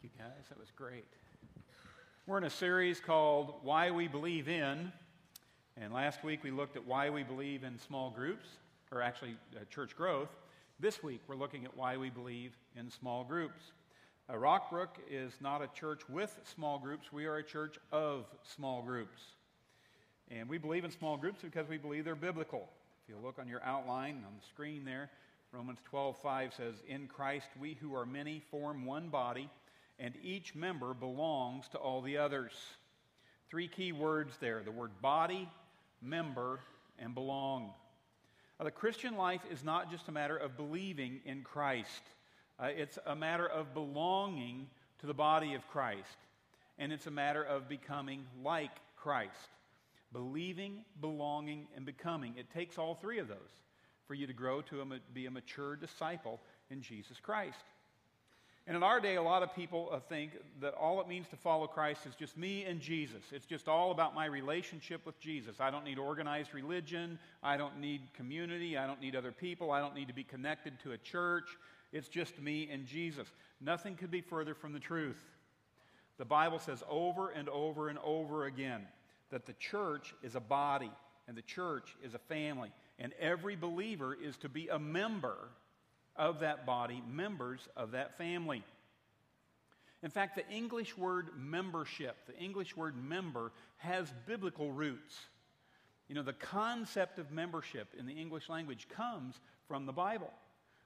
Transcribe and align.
Thank 0.00 0.12
you, 0.14 0.22
guys. 0.24 0.44
That 0.48 0.58
was 0.60 0.70
great. 0.76 1.06
We're 2.28 2.38
in 2.38 2.44
a 2.44 2.50
series 2.50 3.00
called 3.00 3.54
Why 3.62 3.90
We 3.90 4.06
Believe 4.06 4.48
In. 4.48 4.92
And 5.76 5.92
last 5.92 6.22
week 6.22 6.44
we 6.44 6.52
looked 6.52 6.76
at 6.76 6.86
why 6.86 7.10
we 7.10 7.24
believe 7.24 7.64
in 7.64 7.76
small 7.80 8.10
groups, 8.10 8.46
or 8.92 9.02
actually 9.02 9.34
uh, 9.56 9.64
church 9.70 9.96
growth. 9.96 10.28
This 10.78 11.02
week 11.02 11.20
we're 11.26 11.34
looking 11.34 11.64
at 11.64 11.76
why 11.76 11.96
we 11.96 12.10
believe 12.10 12.56
in 12.76 12.88
small 12.88 13.24
groups. 13.24 13.60
Uh, 14.30 14.34
Rockbrook 14.34 14.90
is 15.10 15.32
not 15.40 15.62
a 15.62 15.68
church 15.74 16.02
with 16.08 16.38
small 16.44 16.78
groups, 16.78 17.12
we 17.12 17.26
are 17.26 17.38
a 17.38 17.44
church 17.44 17.76
of 17.90 18.26
small 18.44 18.82
groups. 18.82 19.20
And 20.30 20.48
we 20.48 20.58
believe 20.58 20.84
in 20.84 20.92
small 20.92 21.16
groups 21.16 21.40
because 21.42 21.68
we 21.68 21.76
believe 21.76 22.04
they're 22.04 22.14
biblical. 22.14 22.68
If 23.02 23.08
you 23.08 23.20
look 23.20 23.40
on 23.40 23.48
your 23.48 23.64
outline 23.64 24.22
on 24.24 24.34
the 24.38 24.46
screen 24.46 24.84
there, 24.84 25.10
Romans 25.50 25.80
12:5 25.90 26.54
says, 26.54 26.82
"In 26.86 27.08
Christ 27.08 27.48
we 27.58 27.74
who 27.74 27.96
are 27.96 28.06
many 28.06 28.38
form 28.38 28.84
one 28.84 29.08
body, 29.08 29.50
and 29.98 30.14
each 30.22 30.54
member 30.54 30.94
belongs 30.94 31.68
to 31.68 31.78
all 31.78 32.02
the 32.02 32.18
others." 32.18 32.52
Three 33.48 33.68
key 33.68 33.92
words 33.92 34.36
there: 34.38 34.62
the 34.62 34.70
word 34.70 35.00
body, 35.00 35.48
member, 36.02 36.60
and 36.98 37.14
belong. 37.14 37.72
Now, 38.58 38.64
the 38.64 38.70
Christian 38.70 39.16
life 39.16 39.42
is 39.50 39.62
not 39.62 39.90
just 39.90 40.08
a 40.08 40.12
matter 40.12 40.36
of 40.36 40.56
believing 40.56 41.20
in 41.24 41.42
Christ. 41.42 42.02
Uh, 42.58 42.66
it's 42.66 42.98
a 43.06 43.14
matter 43.14 43.46
of 43.46 43.72
belonging 43.72 44.68
to 44.98 45.06
the 45.06 45.14
body 45.14 45.54
of 45.54 45.66
Christ, 45.68 46.18
and 46.76 46.92
it's 46.92 47.06
a 47.06 47.10
matter 47.10 47.42
of 47.42 47.68
becoming 47.68 48.26
like 48.42 48.72
Christ. 48.96 49.48
Believing, 50.12 50.84
belonging, 51.00 51.68
and 51.76 51.86
becoming. 51.86 52.34
It 52.36 52.50
takes 52.52 52.78
all 52.78 52.96
three 52.96 53.18
of 53.18 53.28
those 53.28 53.36
for 54.06 54.14
you 54.14 54.26
to 54.26 54.32
grow 54.32 54.60
to 54.62 54.80
a, 54.80 54.86
be 55.12 55.26
a 55.26 55.30
mature 55.30 55.76
disciple 55.76 56.40
in 56.70 56.82
Jesus 56.82 57.20
Christ. 57.20 57.62
And 58.68 58.76
in 58.76 58.82
our 58.82 59.00
day, 59.00 59.16
a 59.16 59.22
lot 59.22 59.42
of 59.42 59.54
people 59.54 59.88
uh, 59.90 59.98
think 60.10 60.32
that 60.60 60.74
all 60.74 61.00
it 61.00 61.08
means 61.08 61.26
to 61.28 61.36
follow 61.36 61.66
Christ 61.66 62.04
is 62.04 62.14
just 62.14 62.36
me 62.36 62.64
and 62.64 62.82
Jesus. 62.82 63.22
It's 63.32 63.46
just 63.46 63.66
all 63.66 63.92
about 63.92 64.14
my 64.14 64.26
relationship 64.26 65.06
with 65.06 65.18
Jesus. 65.18 65.56
I 65.58 65.70
don't 65.70 65.86
need 65.86 65.98
organized 65.98 66.52
religion. 66.52 67.18
I 67.42 67.56
don't 67.56 67.80
need 67.80 68.02
community. 68.12 68.76
I 68.76 68.86
don't 68.86 69.00
need 69.00 69.16
other 69.16 69.32
people. 69.32 69.70
I 69.70 69.80
don't 69.80 69.94
need 69.94 70.08
to 70.08 70.14
be 70.14 70.22
connected 70.22 70.78
to 70.80 70.92
a 70.92 70.98
church. 70.98 71.56
It's 71.94 72.08
just 72.08 72.38
me 72.42 72.68
and 72.70 72.84
Jesus. 72.84 73.26
Nothing 73.58 73.96
could 73.96 74.10
be 74.10 74.20
further 74.20 74.54
from 74.54 74.74
the 74.74 74.78
truth. 74.78 75.24
The 76.18 76.26
Bible 76.26 76.58
says 76.58 76.82
over 76.90 77.30
and 77.30 77.48
over 77.48 77.88
and 77.88 77.98
over 78.04 78.44
again 78.44 78.82
that 79.30 79.46
the 79.46 79.54
church 79.54 80.14
is 80.22 80.34
a 80.34 80.40
body 80.40 80.92
and 81.26 81.34
the 81.34 81.42
church 81.42 81.96
is 82.04 82.12
a 82.12 82.18
family 82.18 82.70
and 82.98 83.14
every 83.18 83.56
believer 83.56 84.14
is 84.14 84.36
to 84.38 84.50
be 84.50 84.68
a 84.68 84.78
member 84.78 85.48
of 86.18 86.40
that 86.40 86.66
body, 86.66 87.02
members 87.08 87.60
of 87.76 87.92
that 87.92 88.18
family. 88.18 88.62
In 90.02 90.10
fact, 90.10 90.36
the 90.36 90.48
English 90.48 90.96
word 90.96 91.30
membership, 91.36 92.16
the 92.26 92.36
English 92.38 92.76
word 92.76 92.94
member, 92.96 93.52
has 93.78 94.12
biblical 94.26 94.70
roots. 94.70 95.16
You 96.08 96.14
know, 96.14 96.22
the 96.22 96.32
concept 96.32 97.18
of 97.18 97.30
membership 97.30 97.88
in 97.98 98.06
the 98.06 98.12
English 98.12 98.48
language 98.48 98.88
comes 98.88 99.40
from 99.66 99.86
the 99.86 99.92
Bible. 99.92 100.30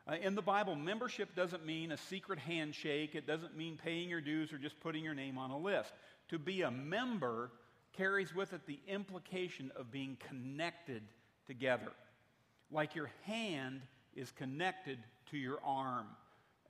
Uh, 0.09 0.17
in 0.21 0.35
the 0.35 0.43
Bible, 0.43 0.75
membership 0.75 1.35
doesn't 1.37 1.65
mean 1.65 1.93
a 1.93 1.97
secret 1.97 2.39
handshake, 2.39 3.15
it 3.15 3.27
doesn't 3.27 3.57
mean 3.57 3.79
paying 3.83 4.09
your 4.09 4.21
dues 4.21 4.53
or 4.53 4.59
just 4.59 4.81
putting 4.81 5.05
your 5.05 5.15
name 5.15 5.39
on 5.39 5.51
a 5.51 5.59
list. 5.59 5.93
To 6.31 6.39
be 6.39 6.63
a 6.63 6.71
member 6.71 7.51
carries 7.93 8.35
with 8.35 8.53
it 8.53 8.67
the 8.67 8.81
implication 8.89 9.71
of 9.77 9.93
being 9.93 10.17
connected 10.29 11.03
together 11.47 11.93
like 12.73 12.95
your 12.95 13.11
hand 13.25 13.83
is 14.17 14.31
connected 14.33 14.99
to 15.33 15.37
your 15.39 15.59
arm 15.65 16.07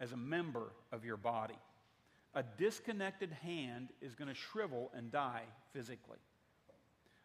as 0.01 0.13
a 0.13 0.17
member 0.17 0.73
of 0.91 1.05
your 1.05 1.19
body. 1.19 1.59
A 2.35 2.43
disconnected 2.57 3.31
hand 3.43 3.91
is 4.01 4.15
going 4.15 4.29
to 4.29 4.35
shrivel 4.35 4.91
and 4.97 5.13
die 5.13 5.43
physically. 5.75 6.19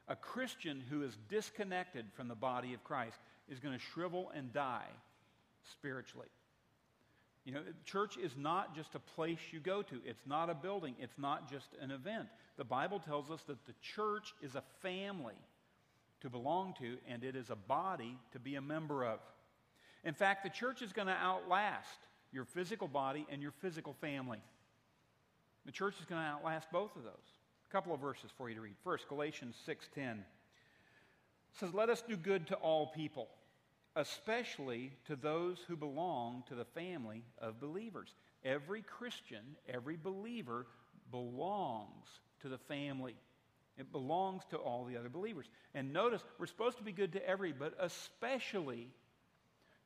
A 0.09 0.15
Christian 0.15 0.83
who 0.89 1.03
is 1.03 1.17
disconnected 1.29 2.05
from 2.13 2.27
the 2.27 2.35
body 2.35 2.73
of 2.73 2.83
Christ 2.83 3.17
is 3.49 3.59
going 3.59 3.77
to 3.77 3.83
shrivel 3.93 4.31
and 4.35 4.51
die 4.51 4.87
spiritually. 5.71 6.27
You 7.45 7.53
know, 7.53 7.61
church 7.85 8.17
is 8.17 8.33
not 8.37 8.75
just 8.75 8.95
a 8.95 8.99
place 8.99 9.39
you 9.51 9.61
go 9.61 9.81
to. 9.81 9.95
It's 10.05 10.25
not 10.25 10.49
a 10.49 10.53
building. 10.53 10.95
It's 10.99 11.17
not 11.17 11.49
just 11.49 11.67
an 11.81 11.91
event. 11.91 12.27
The 12.57 12.65
Bible 12.65 12.99
tells 12.99 13.31
us 13.31 13.41
that 13.47 13.65
the 13.65 13.73
church 13.81 14.33
is 14.41 14.55
a 14.55 14.63
family 14.81 15.37
to 16.21 16.29
belong 16.29 16.73
to, 16.79 16.97
and 17.07 17.23
it 17.23 17.37
is 17.37 17.49
a 17.49 17.55
body 17.55 18.17
to 18.33 18.39
be 18.39 18.55
a 18.55 18.61
member 18.61 19.05
of. 19.05 19.19
In 20.03 20.13
fact, 20.13 20.43
the 20.43 20.49
church 20.49 20.81
is 20.81 20.93
going 20.93 21.07
to 21.07 21.13
outlast 21.13 21.99
your 22.31 22.45
physical 22.45 22.87
body 22.87 23.25
and 23.29 23.41
your 23.41 23.51
physical 23.51 23.93
family. 23.93 24.39
The 25.65 25.71
church 25.71 25.95
is 25.99 26.05
going 26.05 26.21
to 26.21 26.27
outlast 26.27 26.71
both 26.71 26.95
of 26.95 27.03
those. 27.03 27.13
A 27.69 27.71
couple 27.71 27.93
of 27.93 27.99
verses 27.99 28.31
for 28.37 28.49
you 28.49 28.55
to 28.55 28.61
read. 28.61 28.75
First, 28.83 29.07
Galatians 29.09 29.55
6:10 29.65 30.25
says, 31.53 31.73
"Let 31.73 31.89
us 31.89 32.01
do 32.01 32.15
good 32.15 32.47
to 32.47 32.55
all 32.55 32.87
people, 32.87 33.29
especially 33.95 34.93
to 35.05 35.15
those 35.15 35.59
who 35.63 35.75
belong 35.75 36.43
to 36.43 36.55
the 36.55 36.65
family 36.65 37.25
of 37.39 37.59
believers." 37.59 38.15
Every 38.43 38.81
Christian, 38.83 39.57
every 39.67 39.97
believer 39.97 40.67
belongs 41.11 42.21
to 42.39 42.49
the 42.49 42.57
family 42.57 43.17
it 43.77 43.91
belongs 43.91 44.43
to 44.45 44.57
all 44.57 44.85
the 44.85 44.97
other 44.97 45.09
believers. 45.09 45.45
And 45.75 45.93
notice, 45.93 46.23
we're 46.39 46.47
supposed 46.47 46.77
to 46.79 46.83
be 46.83 46.91
good 46.91 47.13
to 47.13 47.27
every, 47.27 47.51
but 47.51 47.75
especially 47.79 48.89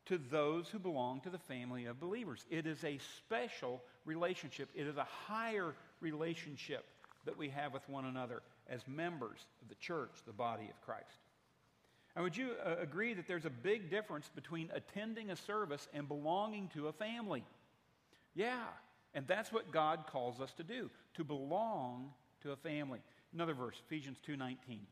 to 0.05 0.17
those 0.17 0.67
who 0.69 0.79
belong 0.79 1.21
to 1.21 1.29
the 1.29 1.37
family 1.37 1.85
of 1.85 1.99
believers. 1.99 2.45
It 2.49 2.65
is 2.65 2.83
a 2.83 2.99
special 3.17 3.81
relationship, 4.05 4.69
it 4.75 4.87
is 4.87 4.97
a 4.97 5.07
higher 5.27 5.75
relationship 5.99 6.85
that 7.25 7.37
we 7.37 7.49
have 7.49 7.73
with 7.73 7.87
one 7.87 8.05
another 8.05 8.41
as 8.67 8.81
members 8.87 9.37
of 9.61 9.69
the 9.69 9.75
church, 9.75 10.11
the 10.25 10.33
body 10.33 10.65
of 10.69 10.81
Christ. 10.81 11.19
And 12.15 12.23
would 12.23 12.35
you 12.35 12.51
uh, 12.65 12.75
agree 12.81 13.13
that 13.13 13.27
there's 13.27 13.45
a 13.45 13.51
big 13.51 13.89
difference 13.89 14.29
between 14.33 14.69
attending 14.73 15.29
a 15.29 15.35
service 15.35 15.87
and 15.93 16.07
belonging 16.07 16.69
to 16.73 16.87
a 16.87 16.93
family? 16.93 17.43
Yeah, 18.33 18.63
and 19.13 19.27
that's 19.27 19.51
what 19.51 19.71
God 19.71 20.05
calls 20.07 20.41
us 20.41 20.53
to 20.53 20.63
do, 20.63 20.89
to 21.15 21.23
belong 21.23 22.11
to 22.41 22.51
a 22.51 22.55
family. 22.55 22.99
Another 23.33 23.53
verse, 23.53 23.81
Ephesians 23.85 24.19
2:19. 24.25 24.85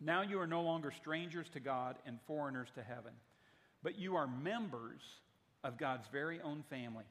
Now 0.00 0.22
you 0.22 0.40
are 0.40 0.46
no 0.46 0.62
longer 0.62 0.92
strangers 0.92 1.48
to 1.50 1.60
God 1.60 1.98
and 2.06 2.20
foreigners 2.22 2.70
to 2.74 2.82
heaven, 2.82 3.12
but 3.82 3.98
you 3.98 4.16
are 4.16 4.26
members 4.26 5.00
of 5.64 5.78
God's 5.78 6.06
very 6.08 6.40
own 6.40 6.62
family, 6.70 7.04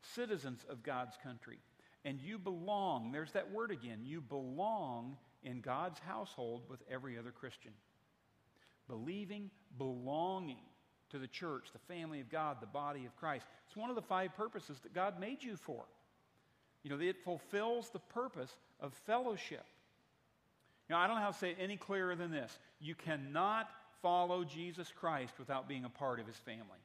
citizens 0.00 0.64
of 0.68 0.82
God's 0.82 1.16
country, 1.22 1.58
and 2.04 2.20
you 2.20 2.38
belong, 2.38 3.10
there's 3.12 3.32
that 3.32 3.50
word 3.50 3.70
again, 3.70 4.00
you 4.04 4.20
belong 4.20 5.16
in 5.42 5.60
God's 5.60 5.98
household 5.98 6.62
with 6.68 6.80
every 6.90 7.18
other 7.18 7.30
Christian. 7.30 7.72
Believing, 8.88 9.50
belonging 9.78 10.62
to 11.10 11.18
the 11.18 11.26
church, 11.26 11.68
the 11.72 11.92
family 11.92 12.20
of 12.20 12.30
God, 12.30 12.58
the 12.60 12.66
body 12.66 13.06
of 13.06 13.16
Christ. 13.16 13.46
It's 13.66 13.76
one 13.76 13.90
of 13.90 13.96
the 13.96 14.02
five 14.02 14.36
purposes 14.36 14.78
that 14.82 14.94
God 14.94 15.20
made 15.20 15.42
you 15.42 15.56
for. 15.56 15.84
You 16.82 16.90
know, 16.90 17.00
it 17.00 17.24
fulfills 17.24 17.90
the 17.90 17.98
purpose 17.98 18.50
of 18.80 18.92
fellowship. 19.06 19.64
Now, 20.88 20.98
I 20.98 21.06
don't 21.06 21.16
know 21.16 21.22
how 21.22 21.32
to 21.32 21.38
say 21.38 21.50
it 21.50 21.56
any 21.58 21.76
clearer 21.76 22.14
than 22.14 22.30
this. 22.30 22.56
You 22.80 22.94
cannot 22.94 23.68
follow 24.02 24.44
Jesus 24.44 24.92
Christ 24.98 25.34
without 25.38 25.68
being 25.68 25.84
a 25.84 25.90
part 25.90 26.20
of 26.20 26.26
his 26.26 26.36
family. 26.36 26.78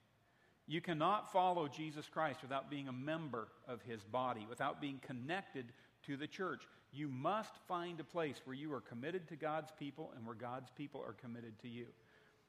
You 0.68 0.82
cannot 0.82 1.32
follow 1.32 1.68
Jesus 1.68 2.08
Christ 2.08 2.42
without 2.42 2.70
being 2.70 2.88
a 2.88 2.94
member 2.94 3.48
of 3.68 3.82
his 3.82 4.04
body, 4.04 4.46
without 4.50 4.80
being 4.80 5.00
connected 5.06 5.66
to 6.06 6.18
the 6.18 6.28
church. 6.28 6.64
You 6.94 7.08
must 7.08 7.54
find 7.68 8.00
a 8.00 8.06
place 8.06 8.42
where 8.46 8.56
you 8.56 8.74
are 8.74 8.82
committed 8.82 9.28
to 9.30 9.36
God's 9.36 9.72
people 9.78 10.14
and 10.16 10.26
where 10.26 10.36
God's 10.36 10.70
people 10.78 11.04
are 11.06 11.14
committed 11.14 11.60
to 11.62 11.68
you. 11.68 11.88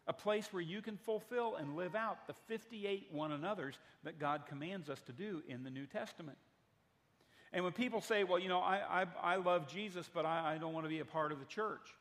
A 0.06 0.12
place 0.12 0.52
where 0.52 0.62
you 0.62 0.82
can 0.82 0.96
fulfill 0.96 1.56
and 1.56 1.76
live 1.76 1.94
out 1.94 2.26
the 2.26 2.34
58 2.48 3.08
one 3.12 3.32
another's 3.32 3.78
that 4.04 4.18
God 4.18 4.42
commands 4.48 4.90
us 4.90 5.00
to 5.02 5.12
do 5.12 5.42
in 5.48 5.62
the 5.62 5.70
New 5.70 5.86
Testament. 5.86 6.38
And 7.52 7.62
when 7.64 7.72
people 7.72 8.00
say, 8.00 8.24
well, 8.24 8.38
you 8.38 8.48
know, 8.48 8.60
I, 8.60 9.02
I, 9.02 9.34
I 9.34 9.36
love 9.36 9.68
Jesus, 9.68 10.08
but 10.12 10.24
I, 10.24 10.54
I 10.54 10.58
don't 10.58 10.72
want 10.72 10.86
to 10.86 10.90
be 10.90 11.00
a 11.00 11.04
part 11.04 11.32
of 11.32 11.38
the 11.38 11.44
church. 11.44 11.94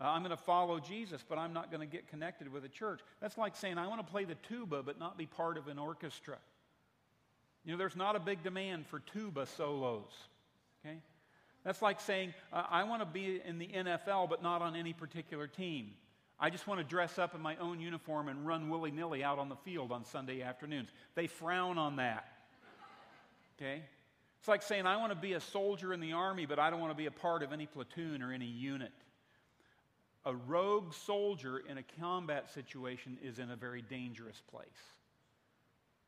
Uh, 0.00 0.04
I'm 0.04 0.22
going 0.22 0.30
to 0.30 0.42
follow 0.42 0.80
Jesus, 0.80 1.24
but 1.28 1.38
I'm 1.38 1.52
not 1.52 1.70
going 1.70 1.80
to 1.80 1.86
get 1.86 2.08
connected 2.08 2.52
with 2.52 2.64
a 2.64 2.68
church. 2.68 3.00
That's 3.20 3.38
like 3.38 3.56
saying, 3.56 3.78
I 3.78 3.86
want 3.86 4.04
to 4.04 4.10
play 4.10 4.24
the 4.24 4.34
tuba, 4.48 4.82
but 4.82 4.98
not 4.98 5.16
be 5.16 5.26
part 5.26 5.56
of 5.56 5.68
an 5.68 5.78
orchestra. 5.78 6.38
You 7.64 7.72
know, 7.72 7.78
there's 7.78 7.96
not 7.96 8.16
a 8.16 8.20
big 8.20 8.42
demand 8.42 8.86
for 8.86 8.98
tuba 9.00 9.46
solos. 9.46 10.10
Okay? 10.84 10.96
That's 11.64 11.80
like 11.80 12.00
saying, 12.00 12.34
uh, 12.52 12.64
I 12.68 12.84
want 12.84 13.02
to 13.02 13.06
be 13.06 13.40
in 13.44 13.58
the 13.58 13.68
NFL, 13.68 14.28
but 14.28 14.42
not 14.42 14.62
on 14.62 14.74
any 14.74 14.92
particular 14.92 15.46
team. 15.46 15.92
I 16.40 16.50
just 16.50 16.66
want 16.66 16.80
to 16.80 16.84
dress 16.84 17.20
up 17.20 17.36
in 17.36 17.40
my 17.40 17.56
own 17.58 17.78
uniform 17.78 18.26
and 18.26 18.44
run 18.44 18.68
willy 18.68 18.90
nilly 18.90 19.22
out 19.22 19.38
on 19.38 19.48
the 19.48 19.56
field 19.56 19.92
on 19.92 20.04
Sunday 20.04 20.42
afternoons. 20.42 20.88
They 21.14 21.28
frown 21.28 21.78
on 21.78 21.96
that. 21.96 22.26
Okay? 23.56 23.82
It's 24.40 24.48
like 24.48 24.62
saying, 24.62 24.86
I 24.86 24.96
want 24.96 25.12
to 25.12 25.18
be 25.18 25.34
a 25.34 25.40
soldier 25.40 25.92
in 25.92 26.00
the 26.00 26.14
army, 26.14 26.46
but 26.46 26.58
I 26.58 26.68
don't 26.68 26.80
want 26.80 26.90
to 26.90 26.96
be 26.96 27.06
a 27.06 27.12
part 27.12 27.44
of 27.44 27.52
any 27.52 27.66
platoon 27.66 28.24
or 28.24 28.32
any 28.32 28.46
unit. 28.46 28.90
A 30.24 30.34
rogue 30.34 30.94
soldier 30.94 31.62
in 31.68 31.78
a 31.78 31.82
combat 32.00 32.50
situation 32.52 33.18
is 33.22 33.38
in 33.38 33.50
a 33.50 33.56
very 33.56 33.82
dangerous 33.82 34.40
place. 34.50 34.68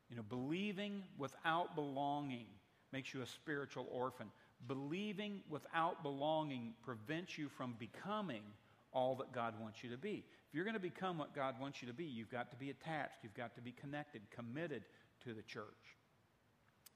You 0.08 0.16
know, 0.16 0.22
believing 0.28 1.02
without 1.18 1.74
belonging 1.74 2.46
makes 2.92 3.12
you 3.12 3.22
a 3.22 3.26
spiritual 3.26 3.88
orphan. 3.90 4.26
Believing 4.68 5.40
without 5.50 6.02
belonging 6.02 6.74
prevents 6.84 7.36
you 7.36 7.48
from 7.48 7.74
becoming 7.78 8.42
all 8.92 9.16
that 9.16 9.32
God 9.32 9.54
wants 9.60 9.82
you 9.82 9.90
to 9.90 9.98
be. 9.98 10.24
If 10.48 10.54
you're 10.54 10.64
going 10.64 10.74
to 10.74 10.80
become 10.80 11.18
what 11.18 11.34
God 11.34 11.56
wants 11.60 11.82
you 11.82 11.88
to 11.88 11.94
be, 11.94 12.04
you've 12.04 12.30
got 12.30 12.50
to 12.50 12.56
be 12.56 12.70
attached, 12.70 13.16
you've 13.22 13.34
got 13.34 13.54
to 13.56 13.60
be 13.60 13.72
connected, 13.72 14.22
committed 14.30 14.84
to 15.24 15.34
the 15.34 15.42
church. 15.42 15.64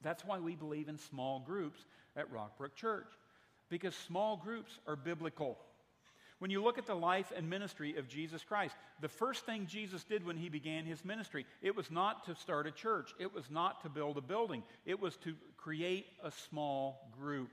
That's 0.02 0.24
why 0.24 0.38
we 0.38 0.54
believe 0.54 0.88
in 0.88 0.96
small 0.96 1.40
groups 1.40 1.80
at 2.16 2.32
Rockbrook 2.32 2.76
Church, 2.76 3.08
because 3.68 3.96
small 3.96 4.36
groups 4.36 4.78
are 4.86 4.94
biblical. 4.94 5.58
When 6.38 6.50
you 6.52 6.62
look 6.62 6.78
at 6.78 6.86
the 6.86 6.94
life 6.94 7.32
and 7.36 7.50
ministry 7.50 7.96
of 7.96 8.08
Jesus 8.08 8.44
Christ, 8.44 8.76
the 9.00 9.08
first 9.08 9.44
thing 9.44 9.66
Jesus 9.66 10.04
did 10.04 10.24
when 10.24 10.36
he 10.36 10.48
began 10.48 10.84
his 10.84 11.04
ministry, 11.04 11.46
it 11.62 11.74
was 11.74 11.90
not 11.90 12.24
to 12.26 12.36
start 12.36 12.66
a 12.66 12.70
church, 12.70 13.12
it 13.18 13.34
was 13.34 13.50
not 13.50 13.82
to 13.82 13.88
build 13.88 14.16
a 14.18 14.20
building, 14.22 14.62
it 14.86 15.00
was 15.00 15.16
to 15.18 15.34
create 15.56 16.06
a 16.22 16.30
small 16.30 17.10
group. 17.18 17.50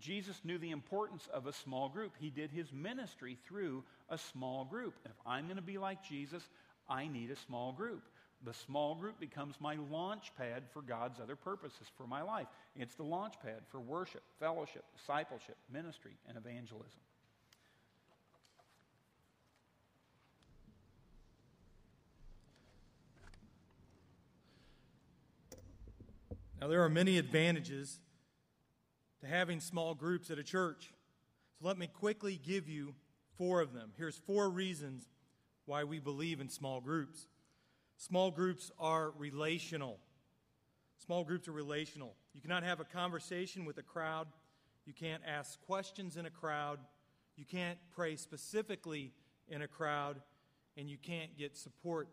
Jesus 0.00 0.40
knew 0.44 0.58
the 0.58 0.72
importance 0.72 1.28
of 1.32 1.46
a 1.46 1.52
small 1.52 1.88
group. 1.88 2.12
He 2.18 2.28
did 2.28 2.50
his 2.50 2.72
ministry 2.72 3.38
through 3.46 3.82
a 4.10 4.18
small 4.18 4.64
group. 4.64 4.94
If 5.04 5.16
I'm 5.24 5.46
going 5.46 5.56
to 5.56 5.62
be 5.62 5.78
like 5.78 6.02
Jesus, 6.02 6.42
I 6.88 7.06
need 7.06 7.30
a 7.30 7.36
small 7.36 7.72
group. 7.72 8.02
The 8.44 8.52
small 8.52 8.94
group 8.94 9.18
becomes 9.18 9.54
my 9.58 9.76
launch 9.90 10.32
pad 10.36 10.64
for 10.72 10.82
God's 10.82 11.18
other 11.18 11.36
purposes 11.36 11.86
for 11.96 12.06
my 12.06 12.20
life. 12.20 12.46
It's 12.74 12.94
the 12.94 13.04
launch 13.04 13.34
pad 13.42 13.62
for 13.70 13.80
worship, 13.80 14.22
fellowship, 14.38 14.84
discipleship, 14.94 15.56
ministry, 15.72 16.12
and 16.28 16.36
evangelism. 16.36 17.00
Now, 26.66 26.70
there 26.70 26.82
are 26.82 26.88
many 26.88 27.16
advantages 27.16 28.00
to 29.20 29.28
having 29.28 29.60
small 29.60 29.94
groups 29.94 30.32
at 30.32 30.38
a 30.40 30.42
church. 30.42 30.92
So, 31.60 31.68
let 31.68 31.78
me 31.78 31.86
quickly 31.86 32.40
give 32.44 32.68
you 32.68 32.96
four 33.38 33.60
of 33.60 33.72
them. 33.72 33.92
Here's 33.96 34.18
four 34.18 34.50
reasons 34.50 35.08
why 35.66 35.84
we 35.84 36.00
believe 36.00 36.40
in 36.40 36.48
small 36.48 36.80
groups. 36.80 37.28
Small 37.98 38.32
groups 38.32 38.72
are 38.80 39.12
relational. 39.12 40.00
Small 40.98 41.22
groups 41.22 41.46
are 41.46 41.52
relational. 41.52 42.16
You 42.34 42.40
cannot 42.40 42.64
have 42.64 42.80
a 42.80 42.84
conversation 42.84 43.64
with 43.64 43.78
a 43.78 43.84
crowd. 43.84 44.26
You 44.86 44.92
can't 44.92 45.22
ask 45.24 45.60
questions 45.66 46.16
in 46.16 46.26
a 46.26 46.30
crowd. 46.30 46.80
You 47.36 47.44
can't 47.44 47.78
pray 47.94 48.16
specifically 48.16 49.12
in 49.46 49.62
a 49.62 49.68
crowd. 49.68 50.20
And 50.76 50.90
you 50.90 50.98
can't 50.98 51.38
get 51.38 51.56
support 51.56 52.08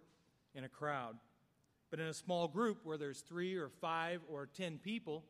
in 0.54 0.64
a 0.64 0.70
crowd. 0.70 1.16
But 1.94 2.00
in 2.00 2.08
a 2.08 2.14
small 2.16 2.48
group 2.48 2.80
where 2.84 2.98
there's 2.98 3.20
three 3.20 3.56
or 3.56 3.70
five 3.70 4.22
or 4.28 4.48
ten 4.48 4.80
people, 4.80 5.26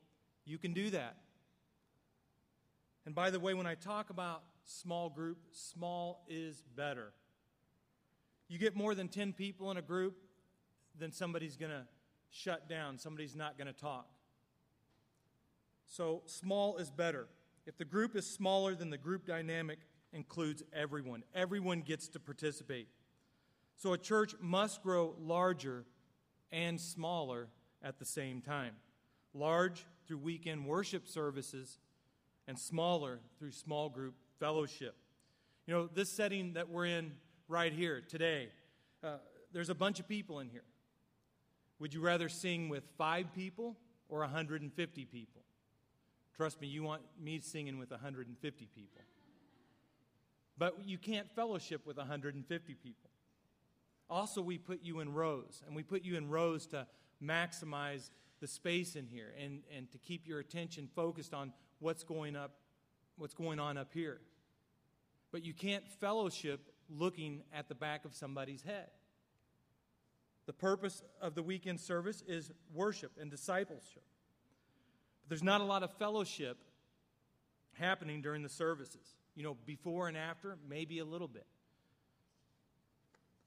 you 0.46 0.58
can 0.58 0.72
do 0.72 0.92
that. 0.92 1.18
And 3.06 3.14
by 3.14 3.32
the 3.32 3.40
way, 3.42 3.54
when 3.54 3.68
I 3.68 3.76
talk 3.76 4.10
about 4.10 4.44
small 4.64 5.10
group, 5.10 5.40
small 5.52 6.24
is 6.30 6.64
better. 6.78 7.12
You 8.48 8.58
get 8.60 8.78
more 8.78 8.96
than 8.96 9.10
10 9.10 9.34
people 9.34 9.72
in 9.72 9.78
a 9.78 9.82
group, 9.82 10.16
then 10.98 11.12
somebody's 11.12 11.58
going 11.58 11.74
to 11.74 11.86
shut 12.32 12.70
down, 12.70 12.98
somebody's 12.98 13.36
not 13.36 13.58
going 13.58 13.68
to 13.68 13.78
talk. 13.78 14.08
So, 15.86 16.22
small 16.28 16.78
is 16.78 16.90
better. 16.90 17.28
If 17.66 17.78
the 17.78 17.84
group 17.84 18.16
is 18.16 18.26
smaller, 18.26 18.74
then 18.74 18.90
the 18.90 18.98
group 18.98 19.28
dynamic 19.28 19.80
includes 20.14 20.64
everyone. 20.72 21.24
Everyone 21.36 21.82
gets 21.82 22.08
to 22.08 22.22
participate. 22.22 22.88
So, 23.76 23.92
a 23.92 23.98
church 23.98 24.34
must 24.40 24.82
grow 24.82 25.18
larger 25.20 25.84
and 26.54 26.80
smaller 26.80 27.50
at 27.84 28.00
the 28.00 28.06
same 28.06 28.40
time. 28.40 28.76
Large 29.34 29.86
through 30.08 30.20
weekend 30.20 30.66
worship 30.66 31.08
services, 31.08 31.80
and 32.48 32.58
smaller 32.58 33.20
through 33.40 33.52
small 33.52 33.90
group 33.90 34.16
fellowship. 34.40 34.96
You 35.66 35.74
know, 35.74 35.88
this 35.88 36.10
setting 36.10 36.54
that 36.54 36.70
we're 36.70 36.86
in 36.86 37.14
right 37.48 37.72
here 37.72 38.02
today, 38.08 38.50
uh, 39.04 39.18
there's 39.54 39.70
a 39.70 39.76
bunch 39.76 40.00
of 40.00 40.08
people 40.08 40.40
in 40.40 40.50
here. 40.50 40.64
Would 41.80 41.94
you 41.94 42.02
rather 42.02 42.30
sing 42.30 42.70
with 42.70 42.84
five 42.98 43.34
people 43.34 43.78
or 44.10 44.20
150 44.20 45.06
people? 45.06 45.42
Trust 46.36 46.60
me, 46.60 46.68
you 46.68 46.84
want 46.84 47.02
me 47.22 47.40
singing 47.40 47.78
with 47.78 47.92
150 47.92 48.68
people. 48.76 49.02
But 50.58 50.78
you 50.86 50.98
can't 50.98 51.30
fellowship 51.36 51.86
with 51.86 51.98
150 51.98 52.74
people. 52.76 53.10
Also, 54.14 54.44
we 54.44 54.60
put 54.60 54.84
you 54.84 55.00
in 55.00 55.12
rows, 55.12 55.64
and 55.66 55.76
we 55.76 55.82
put 55.82 56.04
you 56.04 56.16
in 56.18 56.30
rows 56.30 56.68
to 56.68 56.86
maximize 57.20 58.12
the 58.42 58.48
space 58.48 58.96
in 58.96 59.08
here 59.08 59.34
and, 59.44 59.64
and 59.76 59.92
to 59.92 59.98
keep 59.98 60.28
your 60.28 60.38
attention 60.40 60.88
focused 60.96 61.34
on 61.34 61.52
what's 61.80 62.04
going 62.04 62.36
up, 62.36 62.52
what's 63.18 63.34
going 63.34 63.60
on 63.60 63.76
up 63.76 63.90
here. 63.92 64.22
But 65.32 65.44
you 65.44 65.52
can't 65.52 65.84
fellowship 66.00 66.60
looking 66.92 67.42
at 67.52 67.68
the 67.70 67.74
back 67.74 68.06
of 68.06 68.14
somebody's 68.14 68.62
head. 68.62 68.92
The 70.46 70.54
purpose 70.54 71.02
of 71.20 71.34
the 71.34 71.42
weekend 71.42 71.80
service 71.80 72.22
is 72.28 72.52
worship 72.72 73.14
and 73.20 73.32
discipleship. 73.32 74.04
But 75.24 75.30
there's 75.30 75.42
not 75.42 75.60
a 75.60 75.64
lot 75.64 75.82
of 75.82 75.92
fellowship 75.98 76.60
happening 77.72 78.22
during 78.22 78.44
the 78.44 78.50
services. 78.50 79.16
You 79.34 79.42
know, 79.42 79.58
before 79.66 80.08
and 80.08 80.16
after, 80.16 80.60
maybe 80.70 81.00
a 81.00 81.06
little 81.06 81.28
bit. 81.28 81.48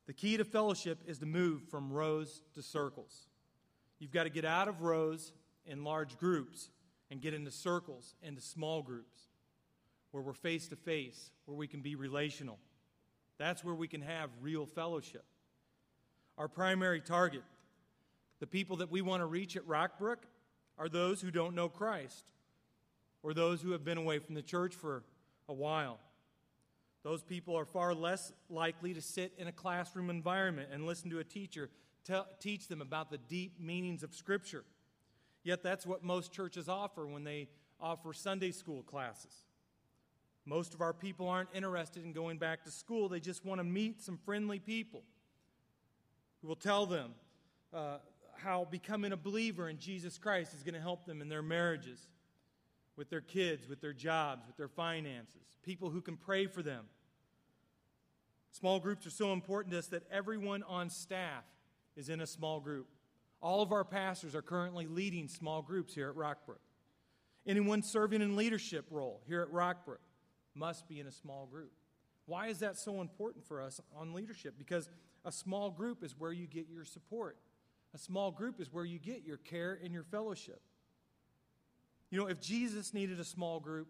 The 0.06 0.12
key 0.12 0.36
to 0.36 0.44
fellowship 0.44 1.00
is 1.06 1.18
to 1.18 1.26
move 1.26 1.62
from 1.68 1.92
rows 1.92 2.42
to 2.54 2.62
circles. 2.62 3.26
You've 3.98 4.12
got 4.12 4.24
to 4.24 4.30
get 4.30 4.44
out 4.44 4.68
of 4.68 4.82
rows 4.82 5.32
in 5.66 5.82
large 5.82 6.16
groups 6.18 6.70
and 7.10 7.20
get 7.20 7.34
into 7.34 7.50
circles, 7.50 8.14
into 8.22 8.40
small 8.40 8.82
groups, 8.82 9.18
where 10.10 10.22
we're 10.22 10.32
face 10.32 10.68
to 10.68 10.76
face, 10.76 11.30
where 11.44 11.56
we 11.56 11.66
can 11.66 11.80
be 11.80 11.94
relational. 11.94 12.58
That's 13.38 13.64
where 13.64 13.74
we 13.74 13.88
can 13.88 14.00
have 14.00 14.30
real 14.40 14.64
fellowship. 14.64 15.24
Our 16.38 16.48
primary 16.48 17.00
target, 17.00 17.42
the 18.40 18.46
people 18.46 18.76
that 18.78 18.90
we 18.90 19.02
want 19.02 19.22
to 19.22 19.26
reach 19.26 19.56
at 19.56 19.66
Rockbrook, 19.66 20.18
are 20.78 20.88
those 20.88 21.20
who 21.20 21.30
don't 21.30 21.54
know 21.54 21.68
Christ 21.68 22.30
or 23.22 23.34
those 23.34 23.62
who 23.62 23.72
have 23.72 23.84
been 23.84 23.98
away 23.98 24.18
from 24.18 24.34
the 24.34 24.42
church 24.42 24.74
for 24.74 25.02
a 25.48 25.54
while. 25.54 25.98
Those 27.06 27.22
people 27.22 27.56
are 27.56 27.64
far 27.64 27.94
less 27.94 28.32
likely 28.50 28.92
to 28.92 29.00
sit 29.00 29.32
in 29.38 29.46
a 29.46 29.52
classroom 29.52 30.10
environment 30.10 30.70
and 30.72 30.84
listen 30.84 31.08
to 31.10 31.20
a 31.20 31.24
teacher 31.24 31.70
tell, 32.04 32.26
teach 32.40 32.66
them 32.66 32.82
about 32.82 33.12
the 33.12 33.18
deep 33.18 33.60
meanings 33.60 34.02
of 34.02 34.12
Scripture. 34.12 34.64
Yet 35.44 35.62
that's 35.62 35.86
what 35.86 36.02
most 36.02 36.32
churches 36.32 36.68
offer 36.68 37.06
when 37.06 37.22
they 37.22 37.46
offer 37.80 38.12
Sunday 38.12 38.50
school 38.50 38.82
classes. 38.82 39.44
Most 40.46 40.74
of 40.74 40.80
our 40.80 40.92
people 40.92 41.28
aren't 41.28 41.50
interested 41.54 42.04
in 42.04 42.12
going 42.12 42.38
back 42.38 42.64
to 42.64 42.72
school, 42.72 43.08
they 43.08 43.20
just 43.20 43.44
want 43.44 43.60
to 43.60 43.64
meet 43.64 44.02
some 44.02 44.18
friendly 44.24 44.58
people 44.58 45.04
who 46.42 46.48
will 46.48 46.56
tell 46.56 46.86
them 46.86 47.14
uh, 47.72 47.98
how 48.36 48.66
becoming 48.68 49.12
a 49.12 49.16
believer 49.16 49.68
in 49.68 49.78
Jesus 49.78 50.18
Christ 50.18 50.54
is 50.54 50.64
going 50.64 50.74
to 50.74 50.80
help 50.80 51.04
them 51.04 51.22
in 51.22 51.28
their 51.28 51.40
marriages, 51.40 52.08
with 52.96 53.10
their 53.10 53.20
kids, 53.20 53.68
with 53.68 53.80
their 53.80 53.92
jobs, 53.92 54.44
with 54.48 54.56
their 54.56 54.66
finances, 54.66 55.42
people 55.62 55.88
who 55.88 56.00
can 56.00 56.16
pray 56.16 56.46
for 56.46 56.64
them. 56.64 56.86
Small 58.58 58.80
groups 58.80 59.06
are 59.06 59.10
so 59.10 59.34
important 59.34 59.72
to 59.72 59.78
us 59.78 59.88
that 59.88 60.04
everyone 60.10 60.62
on 60.62 60.88
staff 60.88 61.44
is 61.94 62.08
in 62.08 62.22
a 62.22 62.26
small 62.26 62.58
group. 62.58 62.86
All 63.42 63.60
of 63.60 63.70
our 63.70 63.84
pastors 63.84 64.34
are 64.34 64.40
currently 64.40 64.86
leading 64.86 65.28
small 65.28 65.60
groups 65.60 65.94
here 65.94 66.08
at 66.08 66.16
Rockbrook. 66.16 66.62
Anyone 67.46 67.82
serving 67.82 68.22
in 68.22 68.34
leadership 68.34 68.86
role 68.90 69.20
here 69.28 69.42
at 69.42 69.52
Rockbrook 69.52 69.98
must 70.54 70.88
be 70.88 71.00
in 71.00 71.06
a 71.06 71.12
small 71.12 71.44
group. 71.44 71.70
Why 72.24 72.46
is 72.46 72.60
that 72.60 72.78
so 72.78 73.02
important 73.02 73.46
for 73.46 73.60
us 73.60 73.78
on 73.94 74.14
leadership? 74.14 74.54
Because 74.56 74.88
a 75.26 75.32
small 75.32 75.70
group 75.70 76.02
is 76.02 76.18
where 76.18 76.32
you 76.32 76.46
get 76.46 76.66
your 76.66 76.86
support. 76.86 77.36
A 77.94 77.98
small 77.98 78.30
group 78.30 78.58
is 78.58 78.72
where 78.72 78.86
you 78.86 78.98
get 78.98 79.22
your 79.22 79.36
care 79.36 79.78
and 79.84 79.92
your 79.92 80.04
fellowship. 80.04 80.62
You 82.10 82.18
know, 82.18 82.26
if 82.26 82.40
Jesus 82.40 82.94
needed 82.94 83.20
a 83.20 83.24
small 83.24 83.60
group, 83.60 83.88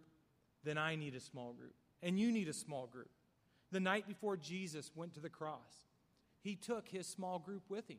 then 0.65 0.77
I 0.77 0.97
need 0.97 1.15
a 1.15 1.21
small 1.21 1.53
group. 1.53 1.75
And 2.03 2.19
you 2.19 2.33
need 2.33 2.49
a 2.49 2.53
small 2.53 2.89
group. 2.89 3.11
The 3.73 3.81
night 3.81 4.07
before 4.07 4.37
Jesus 4.37 4.91
went 4.95 5.15
to 5.15 5.21
the 5.21 5.29
cross, 5.29 5.87
he 6.41 6.55
took 6.55 6.89
his 6.89 7.07
small 7.07 7.39
group 7.39 7.65
with 7.69 7.89
him. 7.91 7.99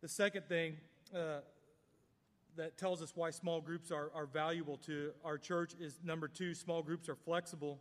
The 0.00 0.08
second 0.08 0.46
thing 0.48 0.78
uh, 1.14 1.40
that 2.56 2.78
tells 2.78 3.02
us 3.02 3.12
why 3.14 3.30
small 3.30 3.60
groups 3.60 3.90
are, 3.90 4.10
are 4.14 4.26
valuable 4.26 4.78
to 4.78 5.12
our 5.24 5.36
church 5.36 5.74
is 5.78 5.98
number 6.02 6.26
two, 6.26 6.54
small 6.54 6.82
groups 6.82 7.08
are 7.08 7.14
flexible. 7.14 7.78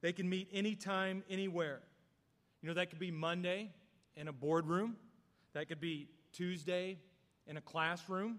They 0.00 0.12
can 0.12 0.28
meet 0.28 0.48
anytime, 0.52 1.24
anywhere. 1.28 1.80
You 2.62 2.68
know, 2.68 2.74
that 2.74 2.90
could 2.90 2.98
be 2.98 3.10
Monday 3.10 3.70
in 4.16 4.28
a 4.28 4.32
boardroom, 4.32 4.96
that 5.54 5.68
could 5.68 5.80
be 5.80 6.08
Tuesday 6.32 6.98
in 7.46 7.56
a 7.56 7.60
classroom, 7.60 8.38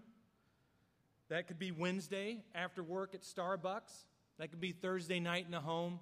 that 1.30 1.48
could 1.48 1.60
be 1.60 1.72
Wednesday 1.72 2.44
after 2.54 2.82
work 2.82 3.14
at 3.14 3.22
Starbucks, 3.22 4.06
that 4.40 4.50
could 4.50 4.62
be 4.62 4.72
Thursday 4.72 5.20
night 5.20 5.46
in 5.48 5.54
a 5.54 5.62
home, 5.62 6.00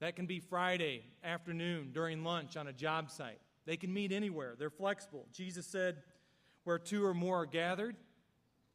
that 0.00 0.16
can 0.16 0.26
be 0.26 0.40
Friday 0.40 1.02
afternoon 1.24 1.90
during 1.92 2.24
lunch 2.24 2.56
on 2.56 2.66
a 2.66 2.72
job 2.72 3.10
site. 3.10 3.38
They 3.64 3.76
can 3.76 3.92
meet 3.92 4.12
anywhere, 4.12 4.54
they're 4.58 4.70
flexible. 4.70 5.26
Jesus 5.32 5.66
said, 5.66 5.96
Where 6.64 6.78
two 6.78 7.04
or 7.04 7.14
more 7.14 7.42
are 7.42 7.46
gathered, 7.46 7.96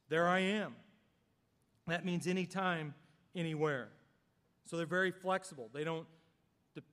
there 0.08 0.28
I 0.28 0.40
am. 0.40 0.74
That 1.86 2.04
means 2.04 2.26
anytime, 2.26 2.94
anywhere. 3.34 3.88
So 4.64 4.76
they're 4.76 4.86
very 4.86 5.10
flexible. 5.10 5.68
They 5.72 5.84
don't, 5.84 6.06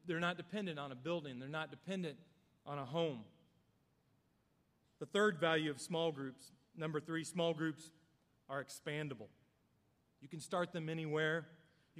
they're 0.07 0.19
not 0.19 0.37
dependent 0.37 0.79
on 0.79 0.91
a 0.91 0.95
building, 0.95 1.39
they're 1.39 1.49
not 1.49 1.71
dependent 1.71 2.17
on 2.65 2.79
a 2.79 2.85
home. 2.85 3.19
The 4.99 5.05
third 5.05 5.39
value 5.39 5.71
of 5.71 5.79
small 5.79 6.11
groups, 6.11 6.51
number 6.75 6.99
three, 6.99 7.23
small 7.23 7.53
groups 7.53 7.91
are 8.49 8.63
expandable. 8.63 9.27
You 10.21 10.27
can 10.27 10.39
start 10.41 10.73
them 10.73 10.89
anywhere, 10.89 11.47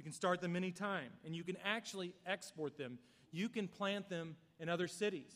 you 0.00 0.02
can 0.02 0.12
start 0.14 0.40
them 0.40 0.56
anytime, 0.56 1.10
and 1.26 1.36
you 1.36 1.44
can 1.44 1.58
actually 1.62 2.14
export 2.24 2.78
them. 2.78 2.98
You 3.32 3.50
can 3.50 3.68
plant 3.68 4.08
them 4.08 4.34
in 4.58 4.70
other 4.70 4.88
cities. 4.88 5.30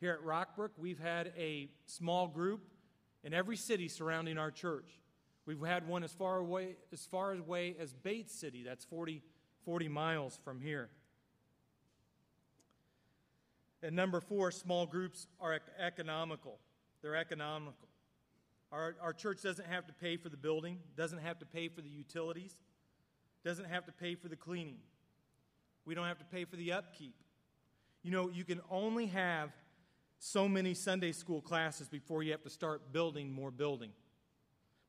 Here 0.00 0.12
at 0.14 0.24
Rockbrook, 0.24 0.70
we've 0.78 0.98
had 0.98 1.30
a 1.36 1.68
small 1.84 2.26
group 2.26 2.62
in 3.22 3.34
every 3.34 3.58
city 3.58 3.86
surrounding 3.86 4.38
our 4.38 4.50
church. 4.50 4.98
We've 5.44 5.60
had 5.60 5.86
one 5.86 6.04
as 6.04 6.12
far 6.14 6.38
away 6.38 6.76
as 6.90 7.04
far 7.04 7.34
away 7.34 7.76
as 7.78 7.92
Bates 7.92 8.34
City. 8.34 8.62
That's 8.62 8.86
40, 8.86 9.20
40 9.66 9.88
miles 9.88 10.40
from 10.42 10.58
here. 10.58 10.88
And 13.82 13.94
number 13.94 14.22
four, 14.22 14.50
small 14.52 14.86
groups 14.86 15.26
are 15.38 15.60
economical. 15.78 16.58
They're 17.02 17.14
economical. 17.14 17.88
Our, 18.72 18.96
our 19.02 19.12
church 19.12 19.42
doesn't 19.42 19.68
have 19.68 19.86
to 19.86 19.92
pay 19.92 20.16
for 20.16 20.30
the 20.30 20.38
building, 20.38 20.78
doesn't 20.96 21.20
have 21.20 21.38
to 21.40 21.46
pay 21.46 21.68
for 21.68 21.82
the 21.82 21.90
utilities, 21.90 22.56
doesn't 23.48 23.70
have 23.70 23.86
to 23.86 23.92
pay 23.92 24.14
for 24.14 24.28
the 24.28 24.36
cleaning. 24.36 24.76
We 25.86 25.94
don't 25.94 26.04
have 26.04 26.18
to 26.18 26.24
pay 26.26 26.44
for 26.44 26.56
the 26.56 26.72
upkeep. 26.72 27.14
You 28.02 28.10
know, 28.10 28.28
you 28.28 28.44
can 28.44 28.60
only 28.70 29.06
have 29.06 29.52
so 30.18 30.46
many 30.46 30.74
Sunday 30.74 31.12
school 31.12 31.40
classes 31.40 31.88
before 31.88 32.22
you 32.22 32.32
have 32.32 32.42
to 32.42 32.50
start 32.50 32.92
building 32.92 33.32
more 33.32 33.50
building. 33.50 33.92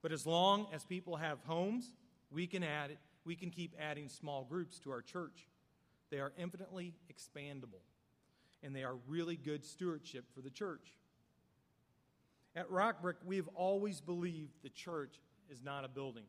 But 0.01 0.11
as 0.11 0.25
long 0.25 0.67
as 0.73 0.83
people 0.83 1.15
have 1.15 1.37
homes, 1.45 1.93
we 2.31 2.47
can 2.47 2.61
add 2.61 2.91
it, 2.91 2.97
we 3.23 3.33
can 3.33 3.49
keep 3.49 3.75
adding 3.79 4.09
small 4.09 4.43
groups 4.43 4.77
to 4.79 4.91
our 4.91 5.01
church. 5.01 5.47
They 6.09 6.19
are 6.19 6.33
infinitely 6.37 6.95
expandable, 7.09 7.79
and 8.61 8.75
they 8.75 8.83
are 8.83 8.95
really 9.07 9.37
good 9.37 9.63
stewardship 9.63 10.25
for 10.35 10.41
the 10.41 10.49
church. 10.49 10.91
At 12.57 12.69
Rockbrook, 12.69 13.23
we 13.23 13.37
have 13.37 13.47
always 13.55 14.01
believed 14.01 14.51
the 14.63 14.69
church 14.69 15.15
is 15.49 15.63
not 15.63 15.85
a 15.85 15.87
building. 15.87 16.25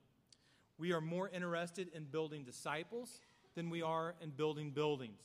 We 0.81 0.95
are 0.95 1.01
more 1.03 1.29
interested 1.29 1.89
in 1.95 2.05
building 2.05 2.43
disciples 2.43 3.21
than 3.55 3.69
we 3.69 3.83
are 3.83 4.15
in 4.23 4.31
building 4.31 4.71
buildings. 4.71 5.21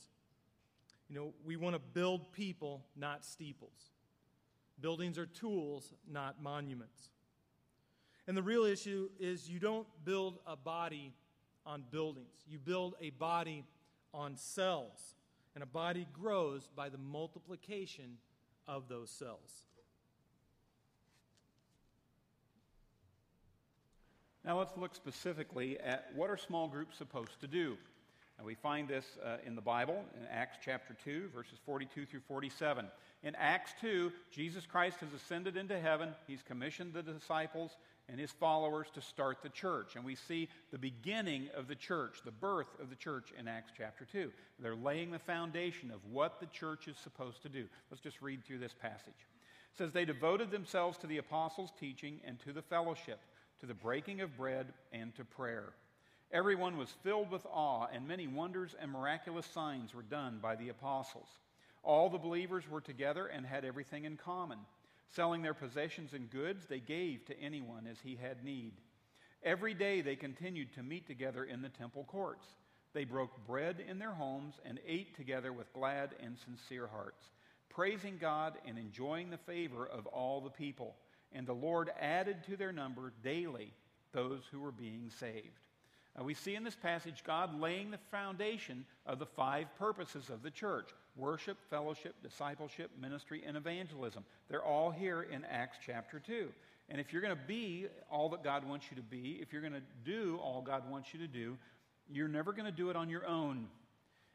You 1.08 1.16
know, 1.16 1.34
we 1.46 1.56
want 1.56 1.74
to 1.74 1.80
build 1.80 2.30
people, 2.32 2.84
not 2.94 3.24
steeples. 3.24 3.90
Buildings 4.78 5.16
are 5.16 5.24
tools, 5.24 5.94
not 6.06 6.42
monuments. 6.42 7.08
And 8.28 8.36
the 8.36 8.42
real 8.42 8.64
issue 8.64 9.08
is 9.18 9.48
you 9.48 9.58
don't 9.58 9.86
build 10.04 10.40
a 10.46 10.56
body 10.56 11.14
on 11.64 11.84
buildings, 11.90 12.44
you 12.46 12.58
build 12.58 12.94
a 13.00 13.10
body 13.10 13.64
on 14.12 14.36
cells. 14.36 15.14
And 15.54 15.62
a 15.62 15.66
body 15.66 16.06
grows 16.12 16.68
by 16.76 16.90
the 16.90 16.98
multiplication 16.98 18.18
of 18.68 18.88
those 18.90 19.08
cells. 19.08 19.64
Now 24.46 24.58
let's 24.60 24.76
look 24.76 24.94
specifically 24.94 25.76
at 25.80 26.08
what 26.14 26.30
are 26.30 26.36
small 26.36 26.68
groups 26.68 26.96
supposed 26.96 27.40
to 27.40 27.48
do. 27.48 27.76
And 28.38 28.46
we 28.46 28.54
find 28.54 28.86
this 28.86 29.04
uh, 29.24 29.38
in 29.44 29.56
the 29.56 29.60
Bible 29.60 30.04
in 30.14 30.24
Acts 30.30 30.58
chapter 30.64 30.94
2, 31.04 31.30
verses 31.34 31.58
42 31.66 32.06
through 32.06 32.20
47. 32.28 32.86
In 33.24 33.34
Acts 33.34 33.72
2, 33.80 34.12
Jesus 34.30 34.64
Christ 34.64 34.98
has 35.00 35.12
ascended 35.12 35.56
into 35.56 35.80
heaven. 35.80 36.10
He's 36.28 36.42
commissioned 36.42 36.92
the 36.92 37.02
disciples 37.02 37.72
and 38.08 38.20
his 38.20 38.30
followers 38.30 38.86
to 38.94 39.00
start 39.00 39.38
the 39.42 39.48
church. 39.48 39.96
And 39.96 40.04
we 40.04 40.14
see 40.14 40.48
the 40.70 40.78
beginning 40.78 41.48
of 41.56 41.66
the 41.66 41.74
church, 41.74 42.20
the 42.24 42.30
birth 42.30 42.68
of 42.80 42.88
the 42.88 42.94
church 42.94 43.32
in 43.36 43.48
Acts 43.48 43.72
chapter 43.76 44.04
2. 44.04 44.30
They're 44.60 44.76
laying 44.76 45.10
the 45.10 45.18
foundation 45.18 45.90
of 45.90 45.98
what 46.12 46.38
the 46.38 46.46
church 46.46 46.86
is 46.86 46.96
supposed 46.98 47.42
to 47.42 47.48
do. 47.48 47.64
Let's 47.90 48.02
just 48.02 48.22
read 48.22 48.44
through 48.44 48.58
this 48.58 48.74
passage. 48.80 49.26
It 49.72 49.78
says, 49.78 49.90
They 49.90 50.04
devoted 50.04 50.52
themselves 50.52 50.98
to 50.98 51.08
the 51.08 51.18
apostles' 51.18 51.72
teaching 51.80 52.20
and 52.24 52.38
to 52.40 52.52
the 52.52 52.62
fellowship, 52.62 53.18
to 53.66 53.72
the 53.72 53.82
breaking 53.82 54.20
of 54.20 54.36
bread 54.36 54.66
and 54.92 55.14
to 55.16 55.24
prayer. 55.24 55.72
Everyone 56.30 56.76
was 56.76 56.94
filled 57.02 57.30
with 57.30 57.44
awe, 57.46 57.88
and 57.92 58.06
many 58.06 58.28
wonders 58.28 58.76
and 58.80 58.92
miraculous 58.92 59.46
signs 59.46 59.92
were 59.92 60.02
done 60.02 60.38
by 60.40 60.54
the 60.54 60.68
apostles. 60.68 61.26
All 61.82 62.08
the 62.08 62.18
believers 62.18 62.68
were 62.70 62.80
together 62.80 63.26
and 63.26 63.44
had 63.44 63.64
everything 63.64 64.04
in 64.04 64.16
common. 64.16 64.58
Selling 65.10 65.42
their 65.42 65.54
possessions 65.54 66.12
and 66.12 66.30
goods, 66.30 66.66
they 66.66 66.78
gave 66.78 67.24
to 67.26 67.40
anyone 67.40 67.88
as 67.90 67.98
he 68.00 68.16
had 68.16 68.44
need. 68.44 68.72
Every 69.42 69.74
day 69.74 70.00
they 70.00 70.16
continued 70.16 70.72
to 70.74 70.82
meet 70.82 71.06
together 71.06 71.44
in 71.44 71.62
the 71.62 71.68
temple 71.68 72.04
courts. 72.04 72.46
They 72.92 73.04
broke 73.04 73.46
bread 73.46 73.82
in 73.88 73.98
their 73.98 74.12
homes 74.12 74.54
and 74.64 74.78
ate 74.86 75.16
together 75.16 75.52
with 75.52 75.72
glad 75.72 76.10
and 76.22 76.36
sincere 76.38 76.86
hearts, 76.86 77.24
praising 77.68 78.18
God 78.20 78.54
and 78.66 78.78
enjoying 78.78 79.30
the 79.30 79.38
favor 79.38 79.86
of 79.86 80.06
all 80.06 80.40
the 80.40 80.50
people. 80.50 80.94
And 81.36 81.46
the 81.46 81.52
Lord 81.52 81.90
added 82.00 82.38
to 82.46 82.56
their 82.56 82.72
number 82.72 83.12
daily 83.22 83.74
those 84.12 84.40
who 84.50 84.58
were 84.58 84.72
being 84.72 85.10
saved. 85.20 85.60
We 86.18 86.32
see 86.32 86.54
in 86.54 86.64
this 86.64 86.74
passage 86.74 87.22
God 87.26 87.60
laying 87.60 87.90
the 87.90 87.98
foundation 88.10 88.86
of 89.04 89.18
the 89.18 89.26
five 89.26 89.66
purposes 89.78 90.30
of 90.30 90.42
the 90.42 90.50
church 90.50 90.88
worship, 91.14 91.58
fellowship, 91.68 92.14
discipleship, 92.22 92.90
ministry, 92.98 93.42
and 93.46 93.56
evangelism. 93.56 94.24
They're 94.48 94.64
all 94.64 94.90
here 94.90 95.22
in 95.22 95.44
Acts 95.44 95.76
chapter 95.84 96.18
2. 96.18 96.48
And 96.88 97.00
if 97.00 97.12
you're 97.12 97.22
going 97.22 97.36
to 97.36 97.42
be 97.46 97.86
all 98.10 98.30
that 98.30 98.42
God 98.42 98.66
wants 98.66 98.86
you 98.90 98.96
to 98.96 99.02
be, 99.02 99.38
if 99.42 99.52
you're 99.52 99.62
going 99.62 99.74
to 99.74 99.82
do 100.04 100.38
all 100.42 100.62
God 100.62 100.90
wants 100.90 101.12
you 101.12 101.20
to 101.20 101.26
do, 101.26 101.58
you're 102.10 102.28
never 102.28 102.52
going 102.52 102.66
to 102.66 102.72
do 102.72 102.88
it 102.88 102.96
on 102.96 103.10
your 103.10 103.26
own. 103.26 103.66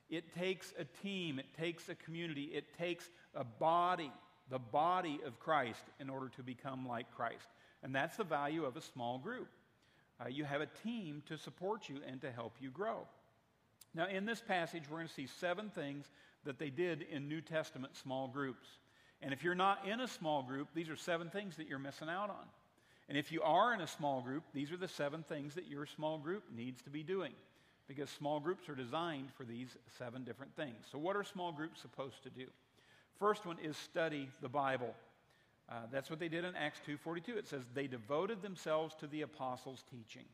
It 0.10 0.36
takes 0.36 0.74
a 0.78 0.86
team, 1.02 1.40
it 1.40 1.46
takes 1.58 1.90
a 1.90 1.96
community, 1.96 2.46
it 2.54 2.66
takes 2.78 3.10
a 3.34 3.44
body, 3.44 4.12
the 4.50 4.60
body 4.60 5.20
of 5.26 5.40
Christ, 5.40 5.84
in 6.00 6.10
order 6.10 6.30
to 6.36 6.44
become 6.44 6.88
like 6.88 7.10
Christ. 7.16 7.48
And 7.84 7.96
that's 7.96 8.18
the 8.18 8.24
value 8.24 8.66
of 8.66 8.78
a 8.78 8.82
small 8.82 9.18
group. 9.18 9.48
Uh, 10.20 10.28
you 10.28 10.44
have 10.44 10.62
a 10.62 10.68
team 10.84 11.24
to 11.28 11.38
support 11.38 11.90
you 11.90 11.98
and 12.08 12.22
to 12.22 12.32
help 12.32 12.56
you 12.60 12.70
grow. 12.70 13.08
Now, 13.94 14.08
in 14.08 14.26
this 14.26 14.42
passage, 14.42 14.84
we're 14.90 14.98
going 14.98 15.08
to 15.08 15.14
see 15.14 15.28
seven 15.28 15.70
things 15.70 16.06
that 16.46 16.60
they 16.60 16.70
did 16.70 17.06
in 17.12 17.28
New 17.28 17.42
Testament 17.42 17.96
small 17.96 18.28
groups. 18.28 18.68
And 19.22 19.34
if 19.34 19.44
you're 19.44 19.56
not 19.56 19.88
in 19.88 20.00
a 20.00 20.08
small 20.08 20.42
group, 20.44 20.70
these 20.74 20.90
are 20.90 20.96
seven 20.96 21.30
things 21.30 21.58
that 21.58 21.68
you're 21.68 21.80
missing 21.80 22.10
out 22.10 22.30
on. 22.30 22.46
And 23.10 23.18
if 23.18 23.32
you 23.32 23.42
are 23.42 23.74
in 23.74 23.82
a 23.82 23.88
small 23.88 24.22
group, 24.22 24.44
these 24.54 24.72
are 24.72 24.78
the 24.78 24.88
seven 24.88 25.24
things 25.24 25.56
that 25.56 25.68
your 25.68 25.86
small 25.86 26.18
group 26.18 26.44
needs 26.56 26.82
to 26.84 26.90
be 26.90 27.04
doing. 27.04 27.34
Because 27.88 28.10
small 28.10 28.40
groups 28.40 28.70
are 28.70 28.76
designed 28.76 29.30
for 29.36 29.44
these 29.44 29.68
seven 29.98 30.24
different 30.24 30.56
things. 30.56 30.86
So, 30.92 30.98
what 30.98 31.18
are 31.18 31.24
small 31.24 31.52
groups 31.52 31.82
supposed 31.82 32.24
to 32.24 32.30
do? 32.30 32.46
First 33.22 33.46
one 33.46 33.60
is 33.60 33.78
study 33.78 34.30
the 34.42 34.50
Bible. 34.50 34.96
Uh, 35.70 35.76
that's 35.92 36.10
what 36.10 36.20
they 36.20 36.28
did 36.28 36.44
in 36.44 36.56
Acts 36.56 36.82
2:42. 36.88 37.38
It 37.38 37.48
says 37.48 37.62
they 37.72 37.86
devoted 37.86 38.42
themselves 38.42 38.96
to 38.96 39.06
the 39.06 39.22
apostles' 39.22 39.84
teaching. 39.92 40.26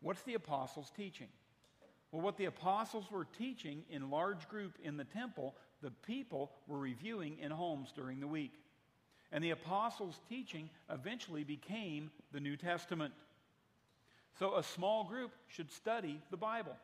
What's 0.00 0.22
the 0.22 0.32
apostles' 0.32 0.90
teaching? 0.96 1.28
Well, 2.10 2.22
what 2.22 2.38
the 2.38 2.46
apostles 2.46 3.10
were 3.10 3.26
teaching 3.26 3.84
in 3.90 4.10
large 4.10 4.48
group 4.48 4.78
in 4.82 4.96
the 4.96 5.04
temple, 5.04 5.54
the 5.82 5.90
people 5.90 6.50
were 6.66 6.78
reviewing 6.78 7.36
in 7.40 7.50
homes 7.50 7.92
during 7.94 8.20
the 8.20 8.26
week. 8.26 8.54
And 9.30 9.44
the 9.44 9.50
apostles' 9.50 10.22
teaching 10.30 10.70
eventually 10.88 11.44
became 11.44 12.10
the 12.32 12.40
New 12.40 12.56
Testament. 12.56 13.12
So 14.38 14.56
a 14.56 14.62
small 14.62 15.04
group 15.04 15.32
should 15.48 15.70
study 15.70 16.22
the 16.30 16.38
Bible. 16.38 16.78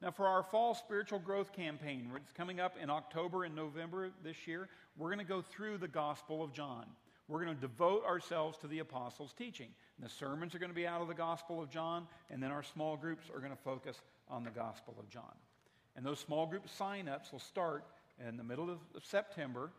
Now, 0.00 0.12
for 0.12 0.26
our 0.26 0.44
fall 0.44 0.74
spiritual 0.74 1.18
growth 1.18 1.52
campaign, 1.52 2.10
it's 2.16 2.32
coming 2.32 2.60
up 2.60 2.76
in 2.80 2.88
October 2.88 3.44
and 3.44 3.56
November 3.56 4.10
this 4.22 4.46
year, 4.46 4.68
we're 4.96 5.08
going 5.08 5.18
to 5.18 5.24
go 5.24 5.42
through 5.42 5.78
the 5.78 5.88
Gospel 5.88 6.42
of 6.42 6.52
John. 6.52 6.84
We're 7.26 7.44
going 7.44 7.54
to 7.54 7.60
devote 7.60 8.04
ourselves 8.04 8.56
to 8.58 8.68
the 8.68 8.78
apostles' 8.78 9.34
teaching. 9.36 9.68
And 9.96 10.06
the 10.06 10.12
sermons 10.12 10.54
are 10.54 10.60
going 10.60 10.70
to 10.70 10.74
be 10.74 10.86
out 10.86 11.02
of 11.02 11.08
the 11.08 11.14
Gospel 11.14 11.60
of 11.60 11.68
John, 11.68 12.06
and 12.30 12.42
then 12.42 12.52
our 12.52 12.62
small 12.62 12.96
groups 12.96 13.26
are 13.34 13.40
going 13.40 13.50
to 13.50 13.62
focus 13.62 14.00
on 14.28 14.44
the 14.44 14.50
Gospel 14.50 14.94
of 14.98 15.10
John. 15.10 15.34
And 15.96 16.06
those 16.06 16.20
small 16.20 16.46
group 16.46 16.68
sign-ups 16.68 17.32
will 17.32 17.40
start 17.40 17.84
in 18.26 18.36
the 18.36 18.44
middle 18.44 18.70
of 18.70 18.78
September. 19.02 19.70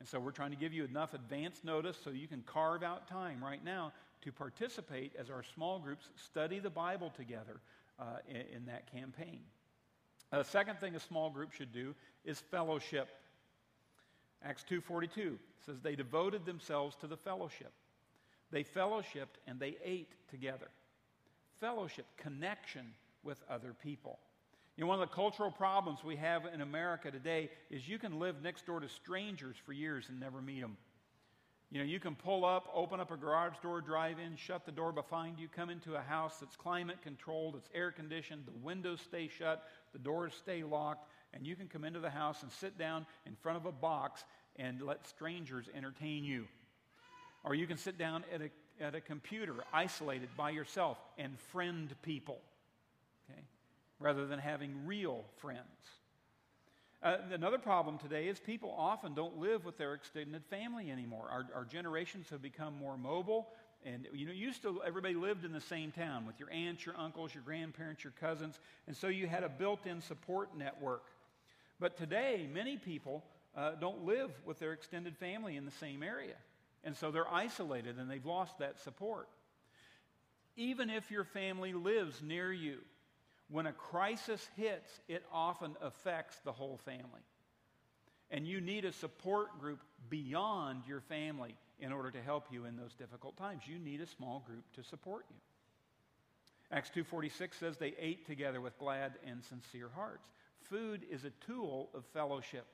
And 0.00 0.08
so 0.08 0.18
we're 0.18 0.30
trying 0.30 0.50
to 0.50 0.56
give 0.56 0.72
you 0.72 0.84
enough 0.84 1.12
advance 1.12 1.60
notice 1.64 1.98
so 2.02 2.10
you 2.10 2.28
can 2.28 2.42
carve 2.46 2.82
out 2.82 3.08
time 3.08 3.44
right 3.44 3.62
now 3.62 3.92
to 4.22 4.32
participate 4.32 5.12
as 5.18 5.30
our 5.30 5.42
small 5.42 5.78
groups 5.78 6.08
study 6.16 6.58
the 6.58 6.70
Bible 6.70 7.12
together 7.14 7.60
uh, 7.98 8.04
in, 8.28 8.56
in, 8.56 8.66
that 8.66 8.90
campaign. 8.90 9.40
The 10.30 10.38
uh, 10.38 10.42
second 10.42 10.78
thing 10.78 10.94
a 10.94 11.00
small 11.00 11.30
group 11.30 11.52
should 11.52 11.72
do 11.72 11.94
is 12.24 12.40
fellowship. 12.50 13.08
Acts 14.42 14.64
2:42 14.68 15.38
says 15.64 15.80
they 15.80 15.96
devoted 15.96 16.44
themselves 16.44 16.96
to 16.96 17.06
the 17.06 17.16
fellowship. 17.16 17.72
They 18.50 18.64
fellowshipped 18.64 19.38
and 19.46 19.58
they 19.58 19.76
ate 19.84 20.12
together. 20.28 20.68
Fellowship, 21.60 22.06
connection 22.16 22.92
with 23.22 23.42
other 23.48 23.74
people. 23.82 24.18
You 24.76 24.84
know, 24.84 24.88
one 24.88 25.00
of 25.00 25.08
the 25.08 25.14
cultural 25.14 25.50
problems 25.50 26.04
we 26.04 26.16
have 26.16 26.44
in 26.52 26.60
America 26.60 27.10
today 27.10 27.50
is 27.70 27.88
you 27.88 27.98
can 27.98 28.18
live 28.18 28.42
next 28.42 28.66
door 28.66 28.78
to 28.80 28.88
strangers 28.88 29.56
for 29.64 29.72
years 29.72 30.06
and 30.10 30.20
never 30.20 30.42
meet 30.42 30.60
them. 30.60 30.76
You 31.70 31.80
know, 31.80 31.84
you 31.84 31.98
can 31.98 32.14
pull 32.14 32.44
up, 32.44 32.68
open 32.72 33.00
up 33.00 33.10
a 33.10 33.16
garage 33.16 33.56
door, 33.60 33.80
drive 33.80 34.18
in, 34.20 34.36
shut 34.36 34.64
the 34.64 34.72
door 34.72 34.92
behind 34.92 35.38
you, 35.40 35.48
come 35.48 35.68
into 35.68 35.96
a 35.96 36.00
house 36.00 36.36
that's 36.38 36.54
climate 36.54 36.98
controlled, 37.02 37.56
it's 37.56 37.68
air 37.74 37.90
conditioned, 37.90 38.44
the 38.46 38.64
windows 38.64 39.00
stay 39.00 39.28
shut, 39.28 39.64
the 39.96 40.02
doors 40.02 40.34
stay 40.38 40.62
locked, 40.62 41.08
and 41.32 41.46
you 41.46 41.56
can 41.56 41.68
come 41.68 41.82
into 41.82 42.00
the 42.00 42.10
house 42.10 42.42
and 42.42 42.52
sit 42.52 42.76
down 42.78 43.06
in 43.24 43.34
front 43.34 43.56
of 43.56 43.64
a 43.64 43.72
box 43.72 44.24
and 44.56 44.82
let 44.82 45.06
strangers 45.06 45.70
entertain 45.74 46.22
you. 46.22 46.46
Or 47.44 47.54
you 47.54 47.66
can 47.66 47.78
sit 47.78 47.96
down 47.96 48.24
at 48.34 48.42
a, 48.42 48.50
at 48.84 48.94
a 48.94 49.00
computer, 49.00 49.54
isolated 49.72 50.28
by 50.36 50.50
yourself, 50.50 50.98
and 51.16 51.38
friend 51.50 51.94
people, 52.02 52.40
okay, 53.30 53.40
rather 53.98 54.26
than 54.26 54.38
having 54.38 54.86
real 54.86 55.24
friends. 55.38 55.60
Uh, 57.02 57.16
another 57.32 57.58
problem 57.58 57.96
today 57.96 58.28
is 58.28 58.38
people 58.38 58.74
often 58.76 59.14
don't 59.14 59.38
live 59.38 59.64
with 59.64 59.78
their 59.78 59.94
extended 59.94 60.44
family 60.46 60.90
anymore. 60.90 61.28
Our, 61.30 61.46
our 61.54 61.64
generations 61.64 62.28
have 62.30 62.42
become 62.42 62.76
more 62.78 62.98
mobile. 62.98 63.48
And 63.86 64.08
you 64.12 64.26
know, 64.26 64.32
used 64.32 64.62
to 64.62 64.82
everybody 64.84 65.14
lived 65.14 65.44
in 65.44 65.52
the 65.52 65.60
same 65.60 65.92
town 65.92 66.26
with 66.26 66.40
your 66.40 66.50
aunts, 66.50 66.84
your 66.84 66.96
uncles, 66.98 67.32
your 67.32 67.44
grandparents, 67.44 68.02
your 68.02 68.12
cousins, 68.20 68.58
and 68.88 68.96
so 68.96 69.06
you 69.06 69.28
had 69.28 69.44
a 69.44 69.48
built-in 69.48 70.00
support 70.00 70.56
network. 70.58 71.04
But 71.78 71.96
today, 71.96 72.48
many 72.52 72.78
people 72.78 73.22
uh, 73.56 73.72
don't 73.80 74.04
live 74.04 74.32
with 74.44 74.58
their 74.58 74.72
extended 74.72 75.16
family 75.16 75.56
in 75.56 75.64
the 75.64 75.70
same 75.70 76.02
area, 76.02 76.34
and 76.82 76.96
so 76.96 77.12
they're 77.12 77.32
isolated 77.32 77.96
and 77.98 78.10
they've 78.10 78.26
lost 78.26 78.58
that 78.58 78.80
support. 78.80 79.28
Even 80.56 80.90
if 80.90 81.12
your 81.12 81.24
family 81.24 81.72
lives 81.72 82.20
near 82.22 82.52
you, 82.52 82.78
when 83.50 83.66
a 83.66 83.72
crisis 83.72 84.48
hits, 84.56 84.90
it 85.06 85.24
often 85.32 85.76
affects 85.80 86.36
the 86.44 86.50
whole 86.50 86.80
family. 86.84 87.22
And 88.32 88.48
you 88.48 88.60
need 88.60 88.84
a 88.84 88.92
support 88.92 89.60
group 89.60 89.78
beyond 90.10 90.82
your 90.88 91.02
family 91.02 91.54
in 91.80 91.92
order 91.92 92.10
to 92.10 92.22
help 92.22 92.46
you 92.50 92.64
in 92.64 92.76
those 92.76 92.94
difficult 92.94 93.36
times. 93.36 93.62
You 93.66 93.78
need 93.78 94.00
a 94.00 94.06
small 94.06 94.42
group 94.46 94.64
to 94.74 94.82
support 94.82 95.26
you. 95.30 95.36
Acts 96.70 96.90
2:46 96.90 97.58
says 97.58 97.76
they 97.76 97.94
ate 97.98 98.26
together 98.26 98.60
with 98.60 98.78
glad 98.78 99.18
and 99.24 99.42
sincere 99.44 99.88
hearts. 99.94 100.26
Food 100.62 101.06
is 101.10 101.24
a 101.24 101.30
tool 101.46 101.90
of 101.94 102.04
fellowship. 102.06 102.66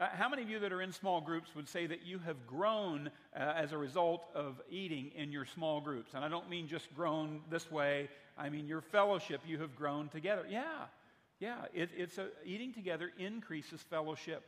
Uh, 0.00 0.08
how 0.08 0.30
many 0.30 0.42
of 0.42 0.48
you 0.48 0.58
that 0.58 0.72
are 0.72 0.80
in 0.80 0.92
small 0.92 1.20
groups 1.20 1.54
would 1.54 1.68
say 1.68 1.86
that 1.86 2.02
you 2.06 2.18
have 2.18 2.46
grown 2.46 3.10
uh, 3.36 3.52
as 3.54 3.72
a 3.72 3.78
result 3.78 4.24
of 4.34 4.60
eating 4.70 5.12
in 5.14 5.30
your 5.30 5.44
small 5.44 5.80
groups? 5.80 6.14
And 6.14 6.24
I 6.24 6.28
don't 6.28 6.48
mean 6.48 6.66
just 6.66 6.92
grown 6.94 7.42
this 7.50 7.70
way, 7.70 8.08
I 8.36 8.48
mean 8.48 8.66
your 8.66 8.80
fellowship, 8.80 9.42
you 9.46 9.60
have 9.60 9.76
grown 9.76 10.08
together. 10.08 10.46
Yeah, 10.48 10.86
yeah, 11.38 11.66
it, 11.74 11.90
it's 11.96 12.16
a, 12.16 12.28
eating 12.44 12.72
together 12.72 13.12
increases 13.18 13.82
fellowship. 13.82 14.42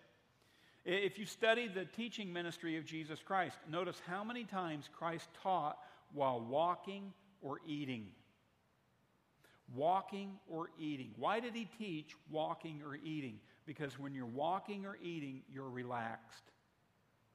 If 0.85 1.19
you 1.19 1.27
study 1.27 1.69
the 1.69 1.85
teaching 1.85 2.33
ministry 2.33 2.77
of 2.77 2.85
Jesus 2.85 3.21
Christ, 3.25 3.57
notice 3.71 4.01
how 4.07 4.25
many 4.25 4.45
times 4.45 4.89
Christ 4.93 5.29
taught 5.43 5.79
while 6.13 6.41
walking 6.41 7.13
or 7.41 7.59
eating. 7.67 8.09
Walking 9.75 10.39
or 10.51 10.71
eating. 10.79 11.13
Why 11.17 11.39
did 11.39 11.55
he 11.55 11.69
teach 11.79 12.17
walking 12.31 12.83
or 12.85 12.97
eating? 12.97 13.39
Because 13.65 13.99
when 13.99 14.13
you're 14.13 14.27
walking 14.27 14.85
or 14.85 14.99
eating, 15.01 15.43
you're 15.53 15.71
relaxed. 15.71 16.45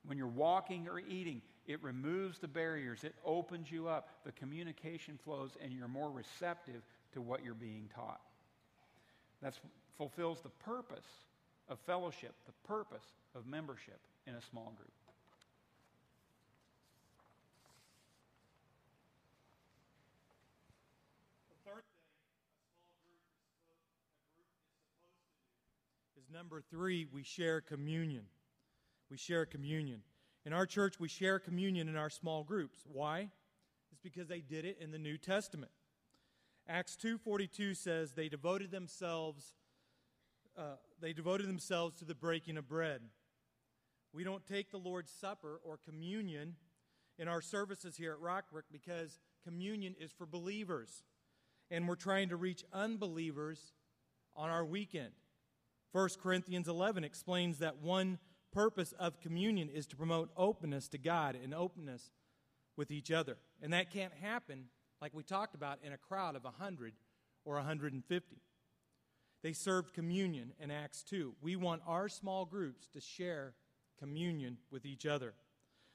When 0.06 0.18
you're 0.18 0.27
walking 0.27 0.88
or 0.89 1.00
eating, 1.00 1.42
it 1.68 1.82
removes 1.82 2.39
the 2.39 2.48
barriers, 2.48 3.04
it 3.04 3.16
opens 3.25 3.72
you 3.72 3.88
up, 3.88 4.10
the 4.25 4.32
communication 4.32 5.20
flows, 5.24 5.51
and 5.62 5.74
you're 5.74 5.88
more 5.88 6.12
receptive 6.12 6.82
to 7.13 7.22
what 7.22 7.44
you're 7.44 7.54
being 7.54 7.89
taught. 7.94 8.22
That 9.42 9.54
fulfills 9.98 10.42
the 10.42 10.50
purpose 10.50 11.06
of 11.70 11.80
fellowship, 11.80 12.34
the 12.46 12.68
purpose 12.68 13.04
of 13.38 13.46
membership 13.46 14.00
in 14.25 14.34
a 14.34 14.41
small 14.41 14.74
group. 14.75 14.91
Is 26.17 26.34
number 26.34 26.62
three, 26.71 27.06
we 27.13 27.23
share 27.23 27.62
communion. 27.62 28.23
We 29.12 29.17
share 29.17 29.45
communion. 29.45 30.02
In 30.45 30.54
our 30.54 30.65
church, 30.65 31.00
we 31.00 31.08
share 31.08 31.39
communion 31.39 31.88
in 31.88 31.95
our 31.95 32.10
small 32.10 32.43
groups. 32.43 32.80
Why? 32.91 33.30
It's 33.91 34.02
because 34.02 34.28
they 34.28 34.39
did 34.39 34.65
it 34.65 34.78
in 34.82 34.91
the 34.91 34.97
New 34.97 35.17
Testament. 35.17 35.71
Acts 36.67 36.97
2:42 36.97 37.76
says 37.76 38.13
they 38.13 38.28
devoted 38.28 38.71
themselves 38.71 39.54
uh, 40.58 40.76
they 41.00 41.13
devoted 41.13 41.47
themselves 41.47 41.95
to 42.00 42.06
the 42.06 42.15
breaking 42.15 42.58
of 42.58 42.67
bread. 42.67 43.02
We 44.13 44.24
don't 44.24 44.46
take 44.46 44.72
the 44.72 44.78
Lord's 44.78 45.12
Supper 45.12 45.60
or 45.63 45.78
communion 45.78 46.56
in 47.20 47.28
our 47.28 47.41
services 47.41 47.98
here 47.98 48.13
at 48.13 48.20
Rockbrook 48.20 48.63
because 48.72 49.20
communion 49.43 49.96
is 50.00 50.12
for 50.12 50.26
believers. 50.26 51.04
And 51.70 51.88
we're 51.88 51.96
trying 51.96 52.30
to 52.30 52.36
reach 52.36 52.63
unbelievers 52.72 53.74
on 54.36 54.50
our 54.50 54.65
weekend. 54.65 55.12
1 55.91 56.10
Corinthians 56.22 56.67
11 56.67 57.04
explains 57.04 57.60
that 57.60 57.78
one 57.82 58.20
purpose 58.52 58.93
of 59.00 59.20
communion 59.20 59.70
is 59.70 59.88
to 59.88 59.96
promote 59.96 60.30
openness 60.38 60.88
to 60.89 60.98
God 60.98 61.36
and 61.36 61.54
openness 61.54 62.12
with 62.76 62.91
each 62.91 63.12
other. 63.12 63.38
And 63.62 63.74
that 63.74 63.91
can't 63.91 64.13
happen, 64.13 64.65
like 65.02 65.13
we 65.13 65.24
talked 65.24 65.56
about, 65.56 65.80
in 65.84 65.91
a 65.91 65.98
crowd 65.98 66.36
of 66.36 66.43
100 66.43 66.93
or 67.46 67.56
150. 67.56 68.41
They 69.43 69.54
served 69.54 69.93
communion 69.93 70.54
in 70.60 70.72
Acts 70.72 71.04
2. 71.04 71.36
We 71.41 71.56
want 71.56 71.82
our 71.86 72.10
small 72.10 72.46
groups 72.46 72.88
to 72.89 73.02
share 73.02 73.54
communion 73.99 74.57
with 74.71 74.86
each 74.86 75.05
other. 75.05 75.33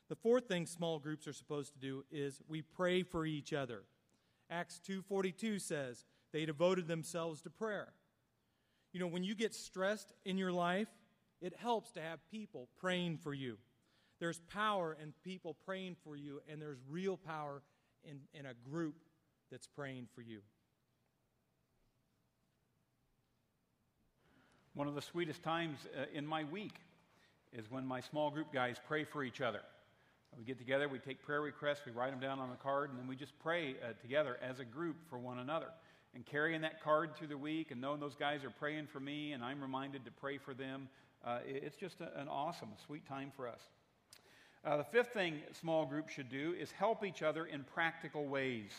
The 0.08 0.16
fourth 0.16 0.46
thing 0.46 0.66
small 0.66 0.98
groups 0.98 1.26
are 1.26 1.32
supposed 1.32 1.72
to 1.72 1.78
do 1.78 2.04
is 2.10 2.42
we 2.48 2.62
pray 2.62 3.02
for 3.02 3.24
each 3.24 3.52
other. 3.52 3.84
Acts 4.50 4.78
2:42 4.80 5.58
says 5.58 6.04
they 6.32 6.44
devoted 6.44 6.86
themselves 6.86 7.40
to 7.42 7.50
prayer. 7.50 7.94
You 8.92 9.00
know, 9.00 9.06
when 9.06 9.24
you 9.24 9.34
get 9.34 9.54
stressed 9.54 10.12
in 10.24 10.36
your 10.36 10.52
life, 10.52 10.88
it 11.40 11.56
helps 11.56 11.92
to 11.92 12.02
have 12.02 12.20
people 12.30 12.68
praying 12.78 13.18
for 13.18 13.32
you. 13.32 13.58
There's 14.20 14.38
power 14.40 14.96
in 15.00 15.12
people 15.24 15.54
praying 15.54 15.96
for 16.04 16.14
you, 16.14 16.42
and 16.48 16.60
there's 16.60 16.78
real 16.88 17.16
power 17.16 17.62
in, 18.04 18.20
in 18.34 18.46
a 18.46 18.54
group 18.54 18.96
that's 19.50 19.66
praying 19.66 20.08
for 20.14 20.20
you. 20.22 20.42
One 24.74 24.88
of 24.88 24.94
the 24.94 25.02
sweetest 25.02 25.42
times 25.42 25.78
uh, 25.98 26.04
in 26.14 26.26
my 26.26 26.44
week 26.44 26.74
is 27.52 27.70
when 27.70 27.86
my 27.86 28.00
small 28.00 28.30
group 28.30 28.52
guys 28.52 28.76
pray 28.86 29.04
for 29.04 29.22
each 29.22 29.40
other. 29.40 29.60
We 30.38 30.44
get 30.44 30.58
together, 30.58 30.88
we 30.88 30.98
take 30.98 31.22
prayer 31.22 31.42
requests, 31.42 31.82
we 31.84 31.92
write 31.92 32.10
them 32.10 32.20
down 32.20 32.38
on 32.38 32.50
a 32.50 32.56
card, 32.56 32.90
and 32.90 32.98
then 32.98 33.06
we 33.06 33.16
just 33.16 33.38
pray 33.40 33.76
uh, 33.82 33.92
together 34.00 34.38
as 34.42 34.60
a 34.60 34.64
group 34.64 34.96
for 35.10 35.18
one 35.18 35.38
another 35.38 35.68
and 36.14 36.26
carrying 36.26 36.60
that 36.62 36.82
card 36.82 37.14
through 37.16 37.28
the 37.28 37.38
week 37.38 37.70
and 37.70 37.80
knowing 37.80 38.00
those 38.00 38.14
guys 38.14 38.44
are 38.44 38.50
praying 38.50 38.86
for 38.86 39.00
me 39.00 39.32
and 39.32 39.42
I'm 39.42 39.60
reminded 39.60 40.04
to 40.04 40.10
pray 40.10 40.38
for 40.38 40.54
them, 40.54 40.88
uh, 41.24 41.38
it's 41.46 41.76
just 41.76 42.00
a, 42.00 42.18
an 42.20 42.28
awesome, 42.28 42.68
sweet 42.86 43.06
time 43.06 43.32
for 43.34 43.48
us. 43.48 43.60
Uh, 44.64 44.76
the 44.76 44.84
fifth 44.84 45.12
thing 45.12 45.40
small 45.52 45.86
groups 45.86 46.12
should 46.12 46.30
do 46.30 46.54
is 46.58 46.70
help 46.70 47.04
each 47.04 47.22
other 47.22 47.46
in 47.46 47.64
practical 47.74 48.26
ways. 48.26 48.70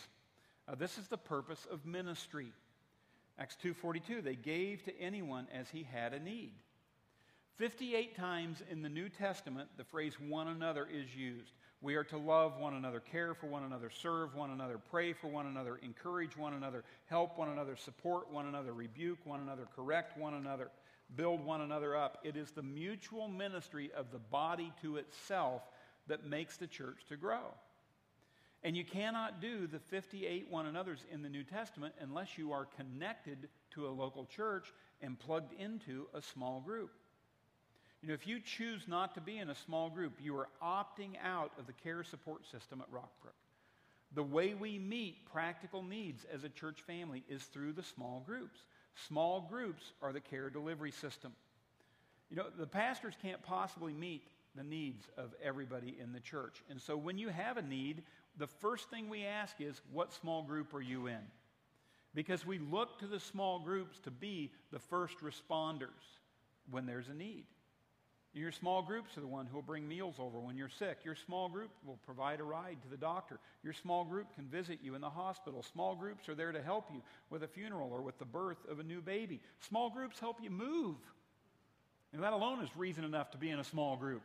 Uh, 0.68 0.76
this 0.76 0.98
is 0.98 1.08
the 1.08 1.18
purpose 1.18 1.68
of 1.72 1.86
ministry. 1.86 2.52
Acts 3.38 3.58
2:42 3.62 4.22
they 4.22 4.36
gave 4.36 4.84
to 4.84 4.98
anyone 5.00 5.48
as 5.54 5.70
he 5.70 5.84
had 5.84 6.14
a 6.14 6.20
need. 6.20 6.54
58 7.58 8.16
times 8.16 8.64
in 8.70 8.82
the 8.82 8.90
New 8.90 9.10
Testament 9.10 9.70
the 9.78 9.84
phrase 9.84 10.20
one 10.20 10.48
another 10.48 10.88
is 10.92 11.16
used. 11.16 11.54
We 11.82 11.96
are 11.96 12.04
to 12.06 12.18
love 12.18 12.58
one 12.58 12.74
another, 12.74 13.00
care 13.00 13.34
for 13.34 13.48
one 13.48 13.64
another, 13.64 13.90
serve 13.90 14.36
one 14.36 14.52
another, 14.52 14.78
pray 14.78 15.14
for 15.14 15.28
one 15.28 15.48
another, 15.48 15.78
encourage 15.84 16.38
one 16.38 16.54
another, 16.54 16.84
help 17.08 17.38
one 17.38 17.50
another, 17.50 17.76
support 17.76 18.32
one 18.32 18.48
another, 18.48 18.74
rebuke 18.74 19.20
one 19.26 19.42
another, 19.42 19.68
correct 19.76 20.18
one 20.18 20.34
another, 20.34 20.72
build 21.16 21.44
one 21.44 21.62
another 21.62 21.96
up. 21.96 22.20
It 22.24 22.38
is 22.38 22.52
the 22.52 22.64
mutual 22.64 23.28
ministry 23.28 23.92
of 23.96 24.12
the 24.12 24.20
body 24.20 24.72
to 24.82 24.96
itself 24.96 25.62
that 26.08 26.26
makes 26.26 26.58
the 26.58 26.68
church 26.68 27.06
to 27.10 27.18
grow. 27.18 27.54
And 28.64 28.78
you 28.78 28.86
cannot 28.86 29.42
do 29.42 29.68
the 29.68 29.80
58 29.80 30.48
one 30.50 30.68
another's 30.68 31.04
in 31.12 31.22
the 31.22 31.30
New 31.30 31.44
Testament 31.44 31.94
unless 32.00 32.38
you 32.38 32.54
are 32.54 32.66
connected 32.78 33.50
to 33.72 33.88
a 33.88 33.90
local 33.90 34.26
church 34.26 34.72
and 35.02 35.20
plugged 35.20 35.54
into 35.60 36.08
a 36.14 36.22
small 36.22 36.62
group. 36.62 36.92
You 38.04 38.10
know, 38.10 38.16
if 38.16 38.28
you 38.28 38.42
choose 38.42 38.82
not 38.86 39.16
to 39.16 39.22
be 39.22 39.38
in 39.38 39.50
a 39.50 39.56
small 39.56 39.90
group, 39.90 40.20
you 40.22 40.38
are 40.38 40.50
opting 40.62 41.12
out 41.24 41.54
of 41.58 41.68
the 41.68 41.74
care 41.74 42.04
support 42.04 42.46
system 42.46 42.82
at 42.82 42.92
Rockbrook. 42.92 43.32
The 44.14 44.24
way 44.24 44.54
we 44.54 44.78
meet 44.78 45.26
practical 45.32 45.82
needs 45.82 46.26
as 46.32 46.44
a 46.44 46.50
church 46.50 46.82
family 46.82 47.24
is 47.30 47.44
through 47.44 47.72
the 47.72 47.82
small 47.82 48.22
groups. 48.28 48.60
Small 49.08 49.48
groups 49.50 49.94
are 50.02 50.12
the 50.12 50.20
care 50.20 50.50
delivery 50.50 50.92
system. 50.92 51.32
You 52.30 52.36
know, 52.36 52.48
the 52.60 52.68
pastors 52.68 53.14
can't 53.22 53.42
possibly 53.42 53.94
meet 53.94 54.24
the 54.54 54.64
needs 54.64 55.08
of 55.18 55.34
everybody 55.42 55.96
in 55.98 56.12
the 56.12 56.20
church. 56.20 56.62
And 56.70 56.82
so 56.82 56.98
when 56.98 57.18
you 57.18 57.30
have 57.30 57.56
a 57.56 57.62
need, 57.62 58.04
the 58.38 58.48
first 58.48 58.90
thing 58.90 59.08
we 59.08 59.26
ask 59.26 59.56
is, 59.62 59.80
what 59.94 60.12
small 60.12 60.44
group 60.44 60.74
are 60.74 60.82
you 60.82 61.08
in? 61.08 61.24
Because 62.14 62.46
we 62.46 62.60
look 62.60 63.00
to 63.00 63.08
the 63.08 63.22
small 63.22 63.60
groups 63.60 63.98
to 64.00 64.12
be 64.12 64.52
the 64.74 64.80
first 64.80 65.16
responders 65.20 65.88
when 66.70 66.86
there's 66.86 67.08
a 67.08 67.14
need. 67.14 67.46
Your 68.34 68.52
small 68.52 68.82
groups 68.82 69.16
are 69.16 69.22
the 69.22 69.28
one 69.28 69.46
who 69.46 69.56
will 69.56 69.62
bring 69.62 69.88
meals 69.88 70.16
over 70.18 70.40
when 70.40 70.58
you're 70.58 70.68
sick. 70.68 71.00
Your 71.04 71.16
small 71.16 71.50
group 71.50 71.70
will 71.86 72.00
provide 72.04 72.40
a 72.40 72.44
ride 72.44 72.82
to 72.82 72.90
the 72.90 72.98
doctor. 72.98 73.40
Your 73.64 73.74
small 73.74 74.04
group 74.04 74.34
can 74.34 74.46
visit 74.46 74.80
you 74.82 74.96
in 74.96 75.02
the 75.02 75.10
hospital. 75.10 75.62
Small 75.62 75.96
groups 75.96 76.28
are 76.28 76.34
there 76.34 76.52
to 76.52 76.62
help 76.62 76.90
you 76.92 77.04
with 77.30 77.44
a 77.44 77.48
funeral 77.48 77.92
or 77.94 78.02
with 78.02 78.18
the 78.18 78.26
birth 78.26 78.58
of 78.68 78.80
a 78.80 78.84
new 78.84 79.02
baby. 79.02 79.40
Small 79.60 79.92
groups 79.92 80.20
help 80.20 80.42
you 80.42 80.50
move. 80.50 80.96
And 82.12 82.24
that 82.24 82.34
alone 82.34 82.64
is 82.64 82.70
reason 82.76 83.04
enough 83.04 83.30
to 83.32 83.38
be 83.38 83.52
in 83.52 83.60
a 83.60 83.64
small 83.64 83.98
group. 83.98 84.24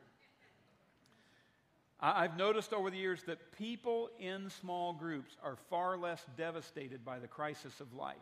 I've 2.01 2.37
noticed 2.37 2.73
over 2.73 2.91
the 2.91 2.97
years 2.97 3.23
that 3.25 3.59
people 3.59 4.09
in 4.21 4.51
small 4.61 4.93
groups 4.95 5.37
are 5.43 5.57
far 5.69 5.99
less 5.99 6.25
devastated 6.37 7.05
by 7.05 7.19
the 7.19 7.27
crisis 7.27 7.81
of 7.81 7.93
life 7.93 8.17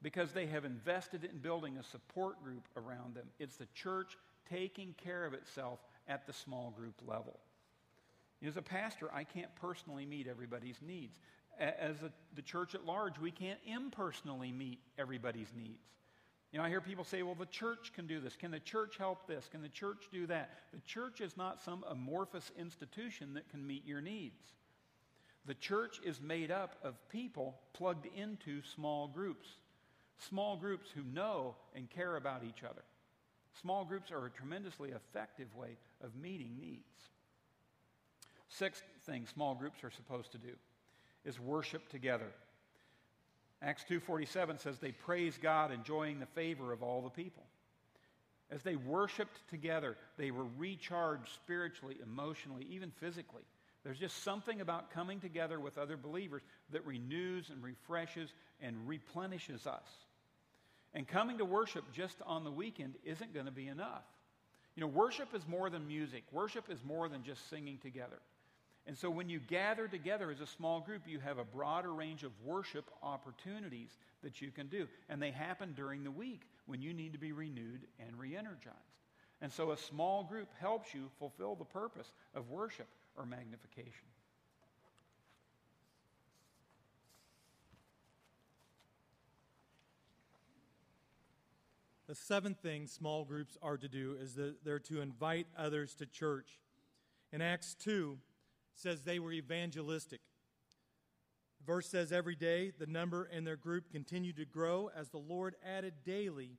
because 0.00 0.32
they 0.32 0.46
have 0.46 0.64
invested 0.64 1.22
in 1.24 1.38
building 1.38 1.76
a 1.76 1.84
support 1.84 2.42
group 2.42 2.66
around 2.76 3.14
them. 3.14 3.26
It's 3.38 3.56
the 3.56 3.68
church 3.74 4.16
taking 4.52 4.94
care 5.02 5.24
of 5.24 5.34
itself 5.34 5.78
at 6.06 6.26
the 6.26 6.32
small 6.32 6.72
group 6.76 7.00
level. 7.06 7.38
As 8.46 8.56
a 8.56 8.62
pastor, 8.62 9.08
I 9.12 9.24
can't 9.24 9.54
personally 9.56 10.04
meet 10.04 10.26
everybody's 10.26 10.80
needs. 10.82 11.18
As 11.58 12.02
a, 12.02 12.10
the 12.34 12.42
church 12.42 12.74
at 12.74 12.84
large, 12.84 13.18
we 13.18 13.30
can't 13.30 13.60
impersonally 13.66 14.52
meet 14.52 14.80
everybody's 14.98 15.52
needs. 15.56 15.84
You 16.50 16.58
know, 16.58 16.64
I 16.64 16.68
hear 16.68 16.80
people 16.80 17.04
say, 17.04 17.22
well, 17.22 17.36
the 17.36 17.46
church 17.46 17.92
can 17.94 18.06
do 18.06 18.20
this. 18.20 18.36
Can 18.36 18.50
the 18.50 18.60
church 18.60 18.96
help 18.98 19.26
this? 19.26 19.48
Can 19.50 19.62
the 19.62 19.68
church 19.68 20.08
do 20.12 20.26
that? 20.26 20.50
The 20.74 20.80
church 20.80 21.20
is 21.20 21.36
not 21.36 21.62
some 21.62 21.84
amorphous 21.88 22.50
institution 22.58 23.34
that 23.34 23.48
can 23.48 23.66
meet 23.66 23.86
your 23.86 24.00
needs. 24.00 24.42
The 25.46 25.54
church 25.54 26.00
is 26.04 26.20
made 26.20 26.50
up 26.50 26.76
of 26.84 26.94
people 27.08 27.56
plugged 27.72 28.06
into 28.14 28.62
small 28.62 29.08
groups, 29.08 29.48
small 30.18 30.56
groups 30.56 30.90
who 30.94 31.02
know 31.04 31.54
and 31.74 31.88
care 31.88 32.16
about 32.16 32.42
each 32.44 32.64
other. 32.64 32.82
Small 33.60 33.84
groups 33.84 34.10
are 34.10 34.26
a 34.26 34.30
tremendously 34.30 34.90
effective 34.90 35.54
way 35.54 35.76
of 36.02 36.16
meeting 36.16 36.56
needs. 36.58 37.10
Sixth 38.48 38.82
thing 39.06 39.26
small 39.26 39.54
groups 39.54 39.84
are 39.84 39.90
supposed 39.90 40.32
to 40.32 40.38
do 40.38 40.54
is 41.24 41.38
worship 41.38 41.88
together. 41.88 42.32
Acts 43.60 43.84
2:47 43.84 44.58
says 44.58 44.78
they 44.78 44.92
praise 44.92 45.38
God 45.38 45.70
enjoying 45.70 46.18
the 46.18 46.26
favor 46.26 46.72
of 46.72 46.82
all 46.82 47.02
the 47.02 47.10
people. 47.10 47.46
As 48.50 48.62
they 48.62 48.76
worshiped 48.76 49.48
together, 49.48 49.96
they 50.16 50.30
were 50.30 50.44
recharged 50.44 51.32
spiritually, 51.32 51.96
emotionally, 52.02 52.64
even 52.64 52.90
physically. 52.90 53.44
There's 53.84 53.98
just 53.98 54.22
something 54.22 54.60
about 54.60 54.90
coming 54.90 55.20
together 55.20 55.58
with 55.58 55.78
other 55.78 55.96
believers 55.96 56.42
that 56.70 56.84
renews 56.86 57.50
and 57.50 57.62
refreshes 57.62 58.32
and 58.60 58.86
replenishes 58.86 59.66
us. 59.66 59.88
And 60.94 61.08
coming 61.08 61.38
to 61.38 61.44
worship 61.44 61.84
just 61.92 62.16
on 62.26 62.44
the 62.44 62.50
weekend 62.50 62.94
isn't 63.04 63.32
going 63.32 63.46
to 63.46 63.52
be 63.52 63.68
enough. 63.68 64.04
You 64.74 64.80
know, 64.80 64.86
worship 64.86 65.34
is 65.34 65.46
more 65.46 65.70
than 65.70 65.86
music, 65.86 66.24
worship 66.32 66.70
is 66.70 66.82
more 66.84 67.08
than 67.08 67.22
just 67.22 67.48
singing 67.50 67.78
together. 67.78 68.20
And 68.86 68.98
so 68.98 69.10
when 69.10 69.28
you 69.28 69.38
gather 69.38 69.86
together 69.86 70.30
as 70.30 70.40
a 70.40 70.46
small 70.46 70.80
group, 70.80 71.02
you 71.06 71.20
have 71.20 71.38
a 71.38 71.44
broader 71.44 71.92
range 71.92 72.24
of 72.24 72.32
worship 72.44 72.90
opportunities 73.02 73.90
that 74.24 74.40
you 74.40 74.50
can 74.50 74.66
do. 74.66 74.88
And 75.08 75.22
they 75.22 75.30
happen 75.30 75.72
during 75.76 76.02
the 76.02 76.10
week 76.10 76.42
when 76.66 76.82
you 76.82 76.92
need 76.92 77.12
to 77.12 77.18
be 77.18 77.32
renewed 77.32 77.82
and 78.00 78.18
re 78.18 78.36
energized. 78.36 78.76
And 79.40 79.52
so 79.52 79.70
a 79.70 79.76
small 79.76 80.24
group 80.24 80.48
helps 80.60 80.94
you 80.94 81.10
fulfill 81.18 81.54
the 81.54 81.64
purpose 81.64 82.10
of 82.34 82.50
worship 82.50 82.88
or 83.16 83.24
magnification. 83.24 84.11
The 92.12 92.16
seventh 92.16 92.58
thing 92.58 92.88
small 92.88 93.24
groups 93.24 93.56
are 93.62 93.78
to 93.78 93.88
do 93.88 94.18
is 94.20 94.34
that 94.34 94.62
they're 94.66 94.78
to 94.80 95.00
invite 95.00 95.46
others 95.56 95.94
to 95.94 96.04
church. 96.04 96.60
In 97.32 97.40
Acts 97.40 97.74
2, 97.76 98.18
says 98.74 99.00
they 99.00 99.18
were 99.18 99.32
evangelistic. 99.32 100.20
verse 101.66 101.88
says 101.88 102.12
every 102.12 102.34
day 102.34 102.70
the 102.78 102.84
number 102.84 103.24
in 103.24 103.44
their 103.44 103.56
group 103.56 103.90
continued 103.90 104.36
to 104.36 104.44
grow 104.44 104.90
as 104.94 105.08
the 105.08 105.16
Lord 105.16 105.54
added 105.66 105.94
daily 106.04 106.58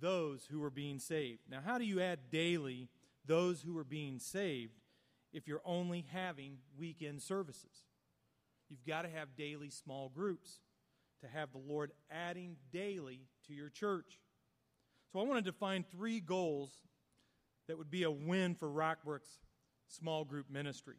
those 0.00 0.48
who 0.50 0.58
were 0.58 0.68
being 0.68 0.98
saved. 0.98 1.42
Now, 1.48 1.60
how 1.64 1.78
do 1.78 1.84
you 1.84 2.00
add 2.00 2.28
daily 2.32 2.88
those 3.24 3.62
who 3.62 3.78
are 3.78 3.84
being 3.84 4.18
saved 4.18 4.80
if 5.32 5.46
you're 5.46 5.62
only 5.64 6.06
having 6.12 6.58
weekend 6.76 7.22
services? 7.22 7.84
You've 8.68 8.84
got 8.84 9.02
to 9.02 9.08
have 9.10 9.36
daily 9.36 9.70
small 9.70 10.08
groups 10.08 10.58
to 11.20 11.28
have 11.28 11.52
the 11.52 11.58
Lord 11.58 11.92
adding 12.10 12.56
daily 12.72 13.20
to 13.46 13.54
your 13.54 13.68
church. 13.68 14.18
So 15.12 15.20
I 15.20 15.22
want 15.24 15.44
to 15.44 15.50
define 15.50 15.84
three 15.90 16.20
goals 16.20 16.70
that 17.66 17.78
would 17.78 17.90
be 17.90 18.02
a 18.02 18.10
win 18.10 18.54
for 18.54 18.68
Rockbrook's 18.68 19.38
small 19.88 20.24
group 20.24 20.50
ministry. 20.50 20.96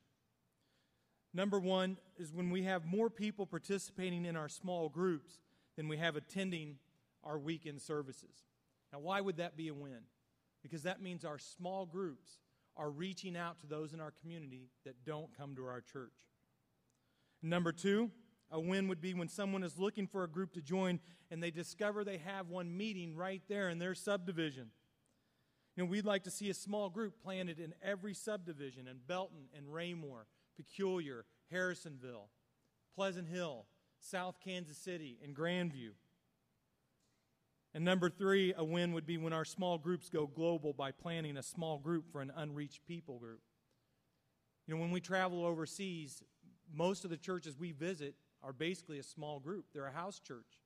Number 1.34 1.60
one 1.60 1.98
is 2.18 2.34
when 2.34 2.50
we 2.50 2.64
have 2.64 2.86
more 2.86 3.10
people 3.10 3.46
participating 3.46 4.26
in 4.26 4.36
our 4.36 4.50
small 4.50 4.90
groups 4.90 5.40
than 5.76 5.88
we 5.88 5.98
have 5.98 6.16
attending 6.16 6.78
our 7.24 7.38
weekend 7.38 7.82
services. 7.82 8.46
Now, 8.92 9.00
why 9.00 9.22
would 9.22 9.38
that 9.38 9.56
be 9.56 9.68
a 9.68 9.74
win? 9.74 10.00
Because 10.64 10.84
that 10.84 11.02
means 11.02 11.24
our 11.24 11.38
small 11.38 11.86
groups 11.86 12.40
are 12.76 12.90
reaching 12.90 13.38
out 13.38 13.60
to 13.62 13.68
those 13.68 13.94
in 13.94 14.00
our 14.00 14.14
community 14.22 14.70
that 14.86 15.06
don't 15.06 15.36
come 15.38 15.56
to 15.56 15.66
our 15.66 15.82
church. 15.82 16.14
Number 17.44 17.72
two, 17.72 18.10
a 18.52 18.60
win 18.60 18.88
would 18.88 19.02
be 19.02 19.14
when 19.14 19.28
someone 19.28 19.64
is 19.64 19.78
looking 19.78 20.08
for 20.08 20.24
a 20.24 20.28
group 20.28 20.54
to 20.54 20.62
join 20.62 21.00
and 21.30 21.42
they 21.42 21.52
discover 21.52 22.04
they 22.04 22.18
have 22.18 22.50
one 22.50 22.76
meeting 22.76 23.16
right 23.16 23.42
there 23.48 23.70
in 23.70 23.80
their 23.80 23.96
subdivision. 23.96 24.72
You 25.76 25.84
know, 25.84 25.90
we'd 25.90 26.06
like 26.06 26.24
to 26.24 26.32
see 26.32 26.50
a 26.50 26.54
small 26.54 26.90
group 26.90 27.22
planted 27.24 27.60
in 27.60 27.74
every 27.84 28.14
subdivision 28.14 28.88
in 28.88 28.98
Belton 29.08 29.46
and 29.56 29.72
Raymore, 29.74 30.26
Peculiar, 30.58 31.26
Harrisonville, 31.54 32.30
Pleasant 32.96 33.28
Hill, 33.28 33.66
South 34.00 34.38
Kansas 34.44 34.78
City, 34.78 35.20
and 35.24 35.36
Grandview. 35.36 35.92
And 37.74 37.86
number 37.86 38.10
three, 38.10 38.54
a 38.58 38.64
win 38.64 38.94
would 38.94 39.06
be 39.06 39.18
when 39.18 39.32
our 39.32 39.46
small 39.46 39.78
groups 39.78 40.10
go 40.10 40.26
global 40.26 40.74
by 40.74 40.92
planning 40.92 41.38
a 41.38 41.44
small 41.44 41.78
group 41.78 42.12
for 42.12 42.20
an 42.22 42.32
unreached 42.36 42.86
people 42.88 43.20
group. 43.20 43.42
You 44.66 44.76
know, 44.76 44.82
when 44.82 44.92
we 44.92 45.02
travel 45.02 45.46
overseas, 45.46 46.24
most 46.74 47.04
of 47.04 47.10
the 47.10 47.18
churches 47.18 47.58
we 47.58 47.72
visit 47.72 48.16
are 48.44 48.54
basically 48.54 49.00
a 49.00 49.04
small 49.04 49.40
group. 49.40 49.66
They're 49.74 49.88
a 49.88 49.92
house 49.92 50.20
church. 50.20 50.62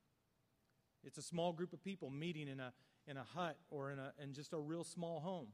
It's 1.04 1.18
a 1.18 1.22
small 1.22 1.52
group 1.52 1.74
of 1.74 1.84
people 1.84 2.10
meeting 2.10 2.48
in 2.48 2.60
a, 2.60 2.72
in 3.08 3.18
a 3.18 3.24
hut 3.24 3.58
or 3.70 3.92
in, 3.92 4.00
a, 4.00 4.14
in 4.22 4.34
just 4.34 4.54
a 4.54 4.60
real 4.60 4.84
small 4.84 5.20
home. 5.20 5.48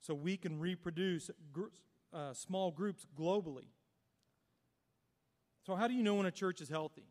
So 0.00 0.14
we 0.14 0.36
can 0.36 0.60
reproduce 0.60 1.30
gr- 1.52 1.64
uh, 2.12 2.32
small 2.32 2.70
groups 2.70 3.06
globally. 3.18 3.68
So, 5.66 5.74
how 5.74 5.88
do 5.88 5.94
you 5.94 6.02
know 6.04 6.14
when 6.14 6.26
a 6.26 6.30
church 6.30 6.60
is 6.60 6.68
healthy? 6.68 7.08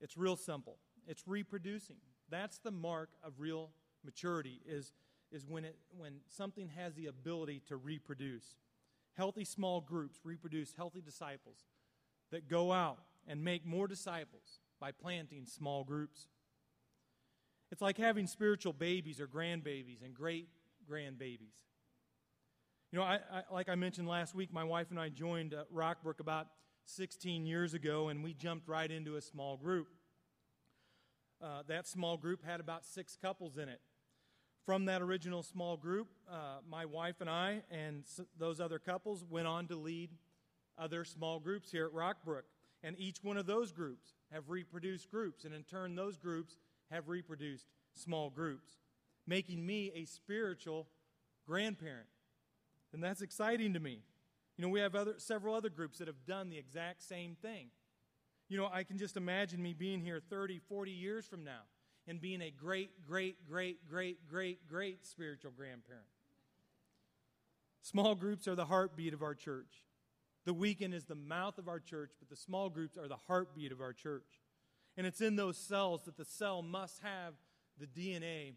It's 0.00 0.16
real 0.16 0.36
simple. 0.36 0.78
It's 1.08 1.26
reproducing. 1.26 1.96
That's 2.30 2.58
the 2.58 2.70
mark 2.70 3.10
of 3.24 3.34
real 3.38 3.70
maturity 4.04 4.60
is, 4.64 4.92
is 5.32 5.44
when, 5.46 5.64
it, 5.64 5.76
when 5.96 6.20
something 6.28 6.68
has 6.76 6.94
the 6.94 7.06
ability 7.06 7.62
to 7.66 7.76
reproduce. 7.76 8.56
Healthy 9.14 9.44
small 9.44 9.80
groups 9.80 10.20
reproduce 10.24 10.72
healthy 10.74 11.00
disciples 11.00 11.66
that 12.32 12.48
go 12.48 12.72
out 12.72 12.98
and 13.28 13.44
make 13.44 13.64
more 13.64 13.86
disciples 13.86 14.58
by 14.80 14.90
planting 14.90 15.46
small 15.46 15.84
groups. 15.84 16.26
It's 17.70 17.80
like 17.80 17.96
having 17.96 18.26
spiritual 18.26 18.72
babies 18.72 19.20
or 19.20 19.28
grandbabies 19.28 20.04
and 20.04 20.12
great 20.12 20.48
grandbabies. 20.90 21.54
You 22.90 22.98
know, 22.98 23.04
I, 23.04 23.20
I, 23.32 23.42
like 23.50 23.68
I 23.68 23.74
mentioned 23.74 24.08
last 24.08 24.34
week, 24.34 24.52
my 24.52 24.64
wife 24.64 24.88
and 24.90 25.00
I 25.00 25.08
joined 25.08 25.54
uh, 25.54 25.64
Rockbrook 25.74 26.20
about 26.20 26.48
16 26.84 27.46
years 27.46 27.72
ago, 27.74 28.08
and 28.08 28.22
we 28.22 28.34
jumped 28.34 28.68
right 28.68 28.90
into 28.90 29.16
a 29.16 29.20
small 29.22 29.56
group. 29.56 29.88
Uh, 31.42 31.62
that 31.68 31.86
small 31.86 32.16
group 32.16 32.44
had 32.44 32.60
about 32.60 32.84
six 32.84 33.16
couples 33.20 33.56
in 33.56 33.68
it. 33.68 33.80
From 34.66 34.84
that 34.84 35.00
original 35.00 35.42
small 35.42 35.76
group, 35.76 36.08
uh, 36.30 36.58
my 36.68 36.84
wife 36.84 37.16
and 37.20 37.30
I 37.30 37.62
and 37.70 38.04
those 38.38 38.60
other 38.60 38.78
couples 38.78 39.24
went 39.28 39.46
on 39.46 39.66
to 39.68 39.76
lead 39.76 40.10
other 40.78 41.04
small 41.04 41.38
groups 41.38 41.70
here 41.70 41.86
at 41.86 41.92
Rockbrook. 41.92 42.42
And 42.82 42.98
each 42.98 43.18
one 43.22 43.36
of 43.36 43.46
those 43.46 43.70
groups 43.72 44.14
have 44.32 44.48
reproduced 44.48 45.10
groups, 45.10 45.44
and 45.44 45.54
in 45.54 45.62
turn, 45.62 45.94
those 45.94 46.18
groups 46.18 46.56
have 46.90 47.08
reproduced 47.08 47.66
small 47.94 48.28
groups, 48.28 48.72
making 49.26 49.64
me 49.64 49.92
a 49.94 50.04
spiritual 50.04 50.88
grandparent. 51.46 52.08
And 52.92 53.02
that's 53.02 53.22
exciting 53.22 53.74
to 53.74 53.80
me. 53.80 54.02
You 54.56 54.62
know, 54.62 54.68
we 54.68 54.80
have 54.80 54.94
other, 54.94 55.14
several 55.18 55.54
other 55.54 55.70
groups 55.70 55.98
that 55.98 56.08
have 56.08 56.26
done 56.26 56.50
the 56.50 56.58
exact 56.58 57.02
same 57.02 57.36
thing. 57.40 57.68
You 58.48 58.58
know, 58.58 58.68
I 58.70 58.82
can 58.82 58.98
just 58.98 59.16
imagine 59.16 59.62
me 59.62 59.72
being 59.72 60.00
here 60.00 60.20
30, 60.28 60.58
40 60.68 60.90
years 60.90 61.26
from 61.26 61.44
now 61.44 61.62
and 62.06 62.20
being 62.20 62.42
a 62.42 62.50
great, 62.50 62.90
great, 63.06 63.48
great, 63.48 63.88
great, 63.88 64.28
great, 64.28 64.68
great 64.68 65.06
spiritual 65.06 65.52
grandparent. 65.52 66.04
Small 67.80 68.14
groups 68.14 68.46
are 68.46 68.54
the 68.54 68.66
heartbeat 68.66 69.14
of 69.14 69.22
our 69.22 69.34
church. 69.34 69.82
The 70.44 70.54
weekend 70.54 70.92
is 70.94 71.04
the 71.04 71.14
mouth 71.14 71.58
of 71.58 71.68
our 71.68 71.78
church, 71.78 72.12
but 72.18 72.28
the 72.28 72.36
small 72.36 72.68
groups 72.68 72.96
are 72.96 73.08
the 73.08 73.16
heartbeat 73.28 73.72
of 73.72 73.80
our 73.80 73.92
church. 73.92 74.40
And 74.96 75.06
it's 75.06 75.20
in 75.20 75.36
those 75.36 75.56
cells 75.56 76.02
that 76.04 76.16
the 76.16 76.24
cell 76.24 76.62
must 76.62 77.00
have 77.02 77.34
the 77.78 77.86
DNA 77.86 78.54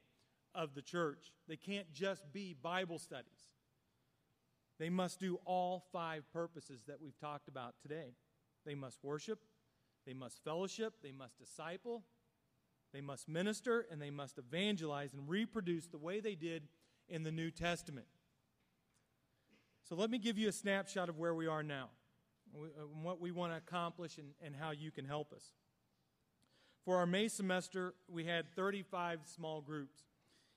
of 0.54 0.74
the 0.74 0.82
church. 0.82 1.32
They 1.48 1.58
can't 1.58 1.92
just 1.94 2.24
be 2.34 2.56
Bible 2.60 2.98
studies. 2.98 3.50
They 4.80 4.90
must 4.90 5.20
do 5.20 5.40
all 5.46 5.86
five 5.92 6.24
purposes 6.34 6.82
that 6.88 7.02
we've 7.02 7.18
talked 7.20 7.48
about 7.48 7.76
today. 7.82 8.16
They 8.66 8.76
must 8.76 9.04
worship, 9.04 9.40
they 10.06 10.14
must 10.14 10.44
fellowship, 10.44 10.96
they 11.04 11.12
must 11.12 11.38
disciple, 11.38 12.04
they 12.94 13.02
must 13.02 13.30
minister, 13.30 13.86
and 13.92 14.02
they 14.02 14.10
must 14.10 14.38
evangelize 14.38 15.14
and 15.14 15.30
reproduce 15.30 15.88
the 15.88 15.98
way 15.98 16.20
they 16.20 16.36
did 16.36 16.64
in 17.08 17.24
the 17.24 17.32
New 17.32 17.52
Testament. 17.52 18.08
So 19.88 19.94
let 19.96 20.10
me 20.10 20.18
give 20.18 20.40
you 20.40 20.50
a 20.50 20.52
snapshot 20.52 21.10
of 21.10 21.20
where 21.20 21.36
we 21.36 21.46
are 21.46 21.62
now, 21.62 21.90
uh, 22.56 22.82
what 23.04 23.22
we 23.22 23.32
want 23.32 23.54
to 23.54 23.58
accomplish, 23.58 24.18
and, 24.18 24.30
and 24.44 24.56
how 24.56 24.72
you 24.72 24.90
can 24.90 25.06
help 25.06 25.32
us. 25.32 25.44
For 26.86 26.98
our 26.98 27.06
May 27.06 27.28
semester, 27.28 27.94
we 28.08 28.26
had 28.26 28.52
35 28.56 29.20
small 29.26 29.62
groups, 29.62 30.00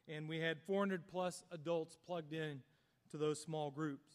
and 0.08 0.30
we 0.30 0.38
had 0.38 0.62
400 0.66 1.06
plus 1.06 1.44
adults 1.52 1.98
plugged 2.06 2.32
in 2.32 2.62
to 3.10 3.18
those 3.18 3.38
small 3.38 3.70
groups. 3.70 4.08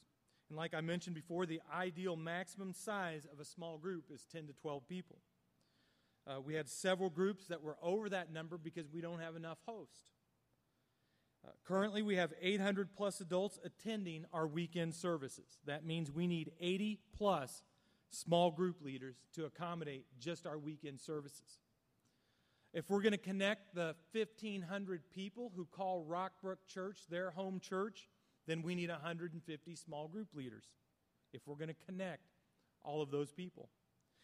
And 0.50 0.58
like 0.58 0.74
I 0.74 0.82
mentioned 0.82 1.16
before, 1.16 1.46
the 1.46 1.62
ideal 1.72 2.16
maximum 2.16 2.74
size 2.74 3.28
of 3.32 3.40
a 3.40 3.46
small 3.46 3.78
group 3.78 4.06
is 4.12 4.26
10 4.32 4.48
to 4.48 4.54
12 4.54 4.88
people. 4.88 5.18
Uh, 6.26 6.42
we 6.42 6.56
had 6.56 6.68
several 6.68 7.12
groups 7.12 7.46
that 7.48 7.62
were 7.62 7.78
over 7.84 8.10
that 8.10 8.34
number 8.34 8.58
because 8.58 8.90
we 8.92 9.02
don't 9.02 9.20
have 9.20 9.36
enough 9.36 9.60
hosts. 9.68 10.06
Uh, 11.46 11.52
currently, 11.66 12.02
we 12.02 12.16
have 12.16 12.34
800 12.42 12.96
plus 12.96 13.20
adults 13.20 13.60
attending 13.64 14.26
our 14.32 14.48
weekend 14.48 14.94
services. 14.94 15.60
That 15.66 15.86
means 15.86 16.12
we 16.12 16.28
need 16.28 16.52
80 16.60 17.00
plus 17.18 17.64
small 18.10 18.52
group 18.52 18.82
leaders 18.82 19.16
to 19.36 19.46
accommodate 19.46 20.06
just 20.20 20.46
our 20.46 20.58
weekend 20.58 21.02
services. 21.02 21.60
If 22.74 22.90
we're 22.90 23.02
going 23.02 23.12
to 23.12 23.18
connect 23.18 23.76
the 23.76 23.96
1,500 24.14 25.02
people 25.14 25.52
who 25.56 25.66
call 25.66 26.06
Rockbrook 26.10 26.58
Church 26.68 27.00
their 27.10 27.32
home 27.32 27.60
church, 27.60 28.10
then 28.48 28.62
we 28.62 28.76
need 28.76 28.90
150 28.90 29.76
small 29.76 30.08
group 30.08 30.30
leaders 30.34 30.66
if 31.34 31.42
we're 31.46 31.56
going 31.56 31.70
to 31.70 31.86
connect 31.86 32.30
all 32.84 33.02
of 33.02 33.12
those 33.12 33.32
people. 33.32 33.70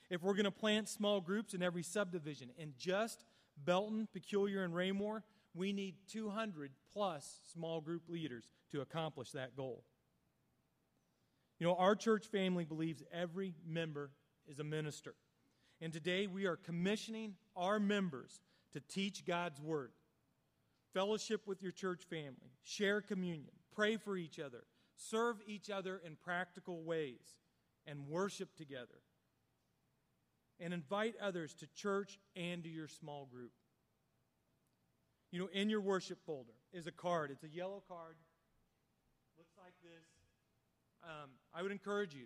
If 0.09 0.23
we're 0.23 0.33
going 0.33 0.45
to 0.45 0.51
plant 0.51 0.89
small 0.89 1.21
groups 1.21 1.53
in 1.53 1.61
every 1.61 1.83
subdivision, 1.83 2.49
in 2.57 2.73
just 2.77 3.23
Belton, 3.63 4.07
Peculiar, 4.11 4.63
and 4.63 4.73
Raymore, 4.73 5.23
we 5.59 5.73
need 5.73 5.95
200 6.07 6.71
plus 6.93 7.41
small 7.51 7.81
group 7.81 8.03
leaders 8.07 8.45
to 8.71 8.79
accomplish 8.79 9.31
that 9.31 9.57
goal. 9.57 9.83
You 11.59 11.67
know, 11.67 11.75
our 11.75 11.95
church 11.95 12.27
family 12.27 12.63
believes 12.63 13.03
every 13.11 13.53
member 13.67 14.11
is 14.47 14.59
a 14.59 14.63
minister. 14.63 15.15
And 15.81 15.91
today 15.91 16.27
we 16.27 16.45
are 16.45 16.55
commissioning 16.55 17.33
our 17.57 17.77
members 17.77 18.39
to 18.71 18.79
teach 18.79 19.25
God's 19.25 19.59
Word, 19.59 19.91
fellowship 20.93 21.41
with 21.45 21.61
your 21.61 21.73
church 21.73 22.03
family, 22.09 22.53
share 22.63 23.01
communion, 23.01 23.51
pray 23.75 23.97
for 23.97 24.15
each 24.15 24.39
other, 24.39 24.63
serve 24.95 25.41
each 25.45 25.69
other 25.69 26.01
in 26.05 26.15
practical 26.15 26.83
ways, 26.83 27.35
and 27.85 28.07
worship 28.07 28.55
together. 28.55 29.01
And 30.57 30.73
invite 30.73 31.15
others 31.21 31.53
to 31.55 31.67
church 31.75 32.17
and 32.37 32.63
to 32.63 32.69
your 32.69 32.87
small 32.87 33.25
group. 33.25 33.51
You 35.31 35.39
know, 35.39 35.49
in 35.53 35.69
your 35.69 35.81
worship 35.81 36.19
folder 36.25 36.53
is 36.73 36.87
a 36.87 36.91
card. 36.91 37.29
It's 37.31 37.43
a 37.43 37.49
yellow 37.49 37.83
card. 37.87 38.15
Looks 39.37 39.53
like 39.57 39.73
this. 39.83 40.05
Um, 41.03 41.29
I 41.53 41.61
would 41.61 41.71
encourage 41.71 42.13
you 42.13 42.25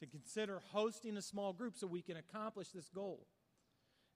to 0.00 0.06
consider 0.06 0.62
hosting 0.72 1.16
a 1.16 1.22
small 1.22 1.52
group 1.52 1.76
so 1.76 1.86
we 1.86 2.02
can 2.02 2.16
accomplish 2.16 2.68
this 2.68 2.88
goal. 2.88 3.26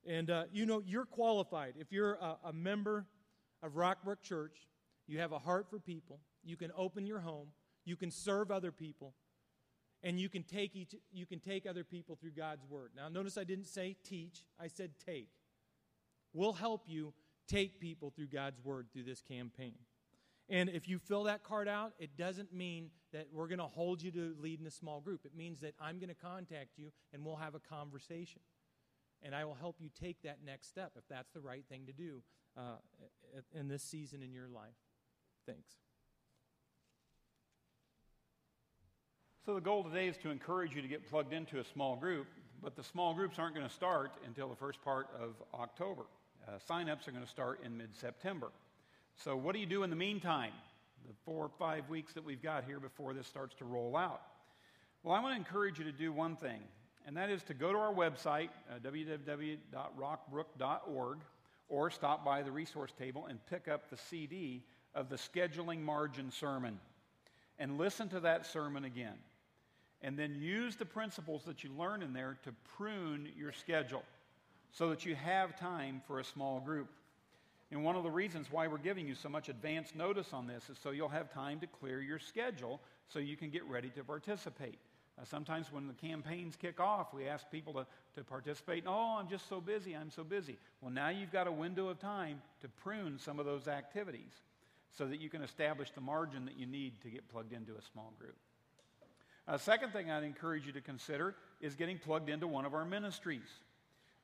And 0.07 0.31
uh, 0.31 0.44
you 0.53 0.66
know, 0.66 0.83
you're 0.85 1.05
qualified. 1.05 1.74
If 1.79 1.92
you're 1.92 2.14
a, 2.14 2.37
a 2.44 2.53
member 2.53 3.07
of 3.62 3.72
Rockbrook 3.72 4.22
Church, 4.22 4.68
you 5.07 5.18
have 5.18 5.33
a 5.33 5.38
heart 5.38 5.66
for 5.68 5.79
people, 5.79 6.20
you 6.44 6.57
can 6.57 6.70
open 6.77 7.07
your 7.07 7.20
home, 7.20 7.48
you 7.85 7.96
can 7.96 8.11
serve 8.11 8.51
other 8.51 8.70
people, 8.70 9.14
and 10.03 10.20
you 10.20 10.29
can 10.29 10.44
take, 10.44 10.77
each, 10.77 10.94
you 11.11 11.27
can 11.27 11.40
take 11.40 11.66
other 11.66 11.83
people 11.83 12.16
through 12.16 12.33
God's 12.33 12.64
Word. 12.68 12.92
Now, 12.94 13.09
notice 13.09 13.37
I 13.37 13.44
didn't 13.44 13.66
say 13.66 13.96
teach, 14.05 14.44
I 14.61 14.68
said 14.68 14.90
take. 15.05 15.31
We'll 16.33 16.53
help 16.53 16.83
you 16.87 17.14
take 17.48 17.80
people 17.80 18.11
through 18.14 18.28
God's 18.28 18.62
Word 18.62 18.87
through 18.92 19.04
this 19.04 19.20
campaign. 19.20 19.74
And 20.50 20.70
if 20.70 20.88
you 20.88 20.98
fill 20.98 21.24
that 21.24 21.42
card 21.42 21.68
out, 21.68 21.92
it 21.98 22.16
doesn't 22.16 22.54
mean 22.54 22.90
that 23.12 23.26
we're 23.32 23.48
going 23.48 23.58
to 23.58 23.66
hold 23.66 24.02
you 24.02 24.11
to 24.12 24.34
lead 24.40 24.61
in 24.61 24.66
a 24.66 24.70
small 24.70 25.00
group. 25.00 25.26
It 25.26 25.37
means 25.37 25.61
that 25.61 25.74
I'm 25.80 25.98
going 25.98 26.08
to 26.08 26.14
contact 26.14 26.70
you 26.76 26.90
and 27.12 27.24
we'll 27.24 27.37
have 27.37 27.54
a 27.54 27.61
conversation. 27.61 28.40
And 29.22 29.34
I 29.34 29.44
will 29.44 29.54
help 29.54 29.76
you 29.78 29.90
take 30.00 30.22
that 30.22 30.38
next 30.44 30.68
step 30.68 30.92
if 30.96 31.04
that's 31.11 31.30
the 31.32 31.40
right 31.40 31.64
thing 31.68 31.87
to 31.87 31.92
do 31.92 32.22
uh, 32.56 32.76
in 33.52 33.68
this 33.68 33.82
season 33.82 34.22
in 34.22 34.32
your 34.32 34.48
life. 34.48 34.76
Thanks. 35.46 35.74
So, 39.44 39.54
the 39.54 39.61
goal 39.61 39.82
today 39.82 40.08
is 40.08 40.16
to 40.18 40.30
encourage 40.30 40.74
you 40.74 40.82
to 40.82 40.88
get 40.88 41.08
plugged 41.08 41.32
into 41.32 41.58
a 41.58 41.64
small 41.64 41.96
group, 41.96 42.26
but 42.62 42.76
the 42.76 42.84
small 42.84 43.14
groups 43.14 43.38
aren't 43.38 43.54
going 43.54 43.66
to 43.66 43.72
start 43.74 44.12
until 44.26 44.48
the 44.48 44.56
first 44.56 44.82
part 44.82 45.08
of 45.18 45.34
October. 45.54 46.02
Uh, 46.48 46.52
sign 46.66 46.88
ups 46.88 47.06
are 47.06 47.11
going 47.11 47.22
to 47.22 47.28
start 47.28 47.61
in 47.62 47.76
mid 47.76 47.94
September. 47.94 48.48
So, 49.16 49.37
what 49.37 49.52
do 49.52 49.58
you 49.58 49.66
do 49.66 49.82
in 49.82 49.90
the 49.90 49.96
meantime, 49.96 50.52
the 51.06 51.12
four 51.24 51.44
or 51.44 51.50
five 51.58 51.87
weeks 51.90 52.14
that 52.14 52.24
we've 52.24 52.42
got 52.42 52.64
here 52.64 52.80
before 52.80 53.12
this 53.12 53.26
starts 53.26 53.54
to 53.56 53.66
roll 53.66 53.94
out? 53.96 54.22
Well, 55.02 55.14
I 55.14 55.20
want 55.20 55.34
to 55.34 55.38
encourage 55.38 55.78
you 55.78 55.84
to 55.84 55.92
do 55.92 56.11
one 56.11 56.37
thing, 56.37 56.62
and 57.06 57.14
that 57.18 57.28
is 57.28 57.42
to 57.44 57.54
go 57.54 57.72
to 57.72 57.78
our 57.78 57.92
website, 57.92 58.48
uh, 58.70 58.78
www.rockbrook.org, 58.82 61.18
or 61.68 61.90
stop 61.90 62.24
by 62.24 62.42
the 62.42 62.50
resource 62.50 62.92
table 62.98 63.26
and 63.26 63.38
pick 63.46 63.68
up 63.68 63.90
the 63.90 63.98
CD 63.98 64.64
of 64.94 65.11
the 65.11 65.16
scheduling 65.16 65.82
margin 65.82 66.30
sermon 66.30 66.80
and 67.58 67.76
listen 67.76 68.08
to 68.08 68.20
that 68.20 68.46
sermon 68.46 68.84
again. 68.84 69.18
And 70.00 70.18
then 70.18 70.34
use 70.37 70.76
the 70.76 70.87
principles 70.87 71.42
that 71.44 71.62
you 71.62 71.68
learn 71.76 72.02
in 72.02 72.14
there 72.14 72.38
to 72.44 72.54
prune 72.76 73.28
your 73.37 73.52
schedule 73.52 74.04
so 74.72 74.90
that 74.90 75.04
you 75.04 75.14
have 75.14 75.59
time 75.59 76.02
for 76.07 76.20
a 76.20 76.24
small 76.24 76.61
group. 76.61 76.88
And 77.70 77.85
one 77.85 77.96
of 77.96 78.02
the 78.02 78.11
reasons 78.11 78.46
why 78.50 78.66
we're 78.66 78.78
giving 78.78 79.07
you 79.07 79.14
so 79.14 79.28
much 79.28 79.48
advance 79.48 79.94
notice 79.94 80.33
on 80.33 80.46
this 80.46 80.70
is 80.70 80.78
so 80.83 80.90
you'll 80.90 81.09
have 81.09 81.33
time 81.33 81.61
to 81.61 81.66
clear 81.66 82.00
your 82.00 82.18
schedule 82.18 82.81
so 83.09 83.18
you 83.18 83.37
can 83.37 83.50
get 83.50 83.64
ready 83.64 83.90
to 83.90 84.04
participate. 84.04 84.78
Uh, 85.20 85.24
sometimes 85.24 85.72
when 85.72 85.87
the 85.87 85.94
campaigns 85.94 86.57
kick 86.57 86.81
off, 86.81 87.12
we 87.12 87.26
ask 87.26 87.50
people 87.50 87.72
to, 87.74 87.87
to 88.14 88.24
participate. 88.24 88.85
Oh, 88.87 89.16
I'm 89.18 89.28
just 89.28 89.48
so 89.48 89.61
busy. 89.61 89.94
I'm 89.94 90.11
so 90.11 90.24
busy. 90.24 90.57
Well, 90.81 90.92
now 90.92 91.09
you've 91.09 91.33
got 91.33 91.46
a 91.46 91.52
window 91.52 91.88
of 91.88 91.98
time 91.98 92.40
to 92.62 92.68
prune 92.68 93.18
some 93.18 93.38
of 93.38 93.44
those 93.44 93.68
activities 93.68 94.33
so 94.96 95.07
that 95.07 95.20
you 95.20 95.28
can 95.28 95.42
establish 95.42 95.90
the 95.90 96.00
margin 96.00 96.44
that 96.46 96.57
you 96.57 96.66
need 96.66 97.00
to 97.02 97.09
get 97.09 97.28
plugged 97.28 97.52
into 97.52 97.72
a 97.72 97.83
small 97.92 98.12
group. 98.18 98.37
A 99.46 99.59
second 99.59 99.92
thing 99.92 100.11
I'd 100.11 100.24
encourage 100.24 100.66
you 100.66 100.72
to 100.72 100.81
consider 100.81 101.35
is 101.61 101.74
getting 101.74 101.98
plugged 101.98 102.28
into 102.28 102.46
one 102.46 102.64
of 102.64 102.74
our 102.74 102.85
ministries. 102.85 103.48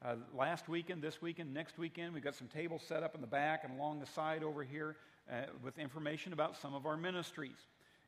Uh, 0.04 0.16
last 0.36 0.68
weekend, 0.68 1.00
this 1.00 1.22
weekend, 1.22 1.54
next 1.54 1.78
weekend, 1.78 2.12
we've 2.12 2.22
got 2.22 2.34
some 2.34 2.46
tables 2.46 2.82
set 2.86 3.02
up 3.02 3.14
in 3.14 3.22
the 3.22 3.26
back 3.26 3.64
and 3.64 3.72
along 3.78 4.00
the 4.00 4.06
side 4.06 4.42
over 4.42 4.62
here 4.62 4.96
uh, 5.32 5.36
with 5.62 5.78
information 5.78 6.34
about 6.34 6.54
some 6.60 6.74
of 6.74 6.84
our 6.84 6.94
ministries. 6.94 7.56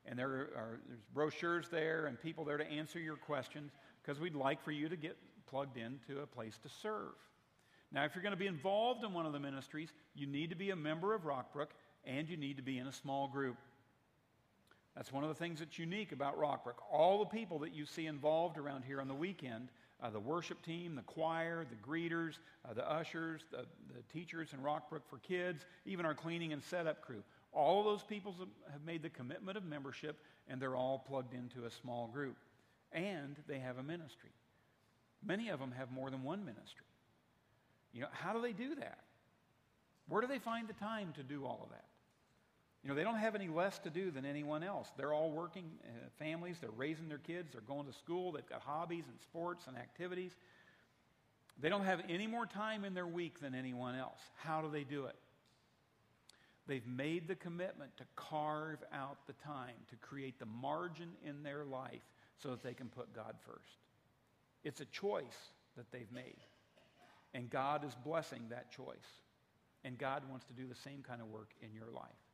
And 0.05 0.17
there 0.19 0.27
are 0.27 0.79
there's 0.87 1.01
brochures 1.11 1.69
there 1.69 2.05
and 2.05 2.21
people 2.21 2.45
there 2.45 2.57
to 2.57 2.69
answer 2.69 2.99
your 2.99 3.15
questions 3.15 3.71
because 4.03 4.21
we'd 4.21 4.35
like 4.35 4.63
for 4.63 4.71
you 4.71 4.87
to 4.89 4.95
get 4.95 5.17
plugged 5.47 5.77
into 5.77 6.21
a 6.21 6.27
place 6.27 6.59
to 6.61 6.69
serve. 6.69 7.15
Now, 7.91 8.05
if 8.05 8.13
you're 8.13 8.21
going 8.21 8.31
to 8.31 8.37
be 8.37 8.45
involved 8.45 9.03
in 9.03 9.11
one 9.11 9.25
of 9.25 9.33
the 9.33 9.39
ministries, 9.39 9.89
you 10.13 10.27
need 10.27 10.51
to 10.51 10.55
be 10.55 10.69
a 10.69 10.75
member 10.75 11.15
of 11.15 11.23
Rockbrook 11.23 11.69
and 12.05 12.29
you 12.29 12.37
need 12.37 12.57
to 12.57 12.63
be 12.63 12.77
in 12.77 12.85
a 12.85 12.93
small 12.93 13.27
group. 13.27 13.57
That's 14.95 15.11
one 15.11 15.23
of 15.23 15.29
the 15.29 15.35
things 15.35 15.59
that's 15.59 15.79
unique 15.79 16.11
about 16.11 16.39
Rockbrook. 16.39 16.75
All 16.91 17.17
the 17.19 17.25
people 17.25 17.57
that 17.59 17.73
you 17.73 17.87
see 17.87 18.05
involved 18.05 18.59
around 18.59 18.83
here 18.83 19.01
on 19.01 19.07
the 19.07 19.15
weekend 19.15 19.69
uh, 20.01 20.09
the 20.09 20.19
worship 20.19 20.61
team, 20.63 20.95
the 20.95 21.01
choir, 21.03 21.65
the 21.69 21.75
greeters, 21.75 22.33
uh, 22.67 22.73
the 22.73 22.89
ushers, 22.89 23.41
the, 23.51 23.65
the 23.93 24.01
teachers 24.13 24.49
in 24.53 24.59
Rockbrook 24.59 25.01
for 25.09 25.17
kids, 25.27 25.65
even 25.85 26.05
our 26.05 26.13
cleaning 26.13 26.53
and 26.53 26.63
setup 26.63 27.01
crew. 27.01 27.23
All 27.51 27.79
of 27.79 27.85
those 27.85 28.03
people 28.03 28.35
have 28.71 28.83
made 28.85 29.01
the 29.01 29.09
commitment 29.09 29.57
of 29.57 29.65
membership, 29.65 30.17
and 30.47 30.61
they're 30.61 30.75
all 30.75 31.03
plugged 31.07 31.33
into 31.33 31.65
a 31.65 31.71
small 31.71 32.07
group. 32.07 32.37
And 32.91 33.35
they 33.47 33.59
have 33.59 33.79
a 33.79 33.83
ministry. 33.83 34.29
Many 35.25 35.49
of 35.49 35.59
them 35.59 35.71
have 35.71 35.91
more 35.91 36.09
than 36.09 36.23
one 36.23 36.45
ministry. 36.45 36.85
You 37.93 38.01
know, 38.01 38.07
how 38.11 38.33
do 38.33 38.41
they 38.41 38.53
do 38.53 38.75
that? 38.75 38.99
Where 40.07 40.21
do 40.21 40.27
they 40.27 40.39
find 40.39 40.67
the 40.67 40.73
time 40.73 41.13
to 41.17 41.23
do 41.23 41.45
all 41.45 41.61
of 41.63 41.69
that? 41.71 41.86
You 42.83 42.89
know, 42.89 42.95
they 42.95 43.03
don't 43.03 43.17
have 43.17 43.35
any 43.35 43.47
less 43.47 43.79
to 43.79 43.89
do 43.89 44.11
than 44.11 44.25
anyone 44.25 44.63
else. 44.63 44.89
They're 44.97 45.13
all 45.13 45.31
working 45.31 45.65
uh, 45.83 46.09
families, 46.19 46.57
they're 46.61 46.69
raising 46.69 47.09
their 47.09 47.17
kids, 47.17 47.51
they're 47.51 47.61
going 47.61 47.85
to 47.87 47.93
school, 47.93 48.31
they've 48.31 48.47
got 48.47 48.61
hobbies 48.61 49.05
and 49.09 49.19
sports 49.19 49.65
and 49.67 49.75
activities. 49.75 50.31
They 51.59 51.69
don't 51.69 51.83
have 51.83 52.01
any 52.07 52.27
more 52.27 52.45
time 52.45 52.85
in 52.85 52.93
their 52.93 53.07
week 53.07 53.39
than 53.39 53.55
anyone 53.55 53.95
else. 53.95 54.19
How 54.35 54.61
do 54.61 54.69
they 54.69 54.83
do 54.83 55.05
it? 55.05 55.15
They've 56.67 56.85
made 56.85 57.27
the 57.27 57.35
commitment 57.35 57.95
to 57.97 58.03
carve 58.15 58.83
out 58.93 59.25
the 59.25 59.33
time, 59.33 59.75
to 59.89 59.95
create 59.95 60.37
the 60.37 60.45
margin 60.45 61.09
in 61.25 61.41
their 61.41 61.63
life 61.65 62.01
so 62.37 62.49
that 62.49 62.61
they 62.61 62.73
can 62.73 62.87
put 62.87 63.13
God 63.13 63.35
first. 63.45 63.77
It's 64.63 64.81
a 64.81 64.85
choice 64.85 65.51
that 65.77 65.91
they've 65.91 66.11
made. 66.11 66.37
And 67.33 67.49
God 67.49 67.85
is 67.85 67.95
blessing 68.03 68.41
that 68.49 68.71
choice. 68.71 68.97
And 69.83 69.97
God 69.97 70.23
wants 70.29 70.45
to 70.45 70.53
do 70.53 70.67
the 70.67 70.75
same 70.75 71.03
kind 71.07 71.21
of 71.21 71.27
work 71.27 71.51
in 71.61 71.73
your 71.73 71.91
life. 71.91 72.26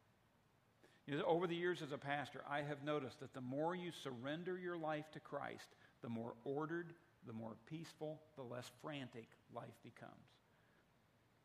You 1.07 1.17
know, 1.17 1.23
over 1.25 1.47
the 1.47 1.55
years 1.55 1.81
as 1.81 1.91
a 1.91 1.97
pastor, 1.97 2.41
I 2.49 2.61
have 2.61 2.83
noticed 2.83 3.19
that 3.19 3.33
the 3.33 3.41
more 3.41 3.75
you 3.75 3.91
surrender 4.03 4.57
your 4.57 4.77
life 4.77 5.05
to 5.13 5.19
Christ, 5.19 5.67
the 6.01 6.09
more 6.09 6.33
ordered, 6.45 6.93
the 7.27 7.33
more 7.33 7.55
peaceful, 7.69 8.21
the 8.37 8.43
less 8.43 8.69
frantic 8.81 9.27
life 9.53 9.75
becomes. 9.83 10.11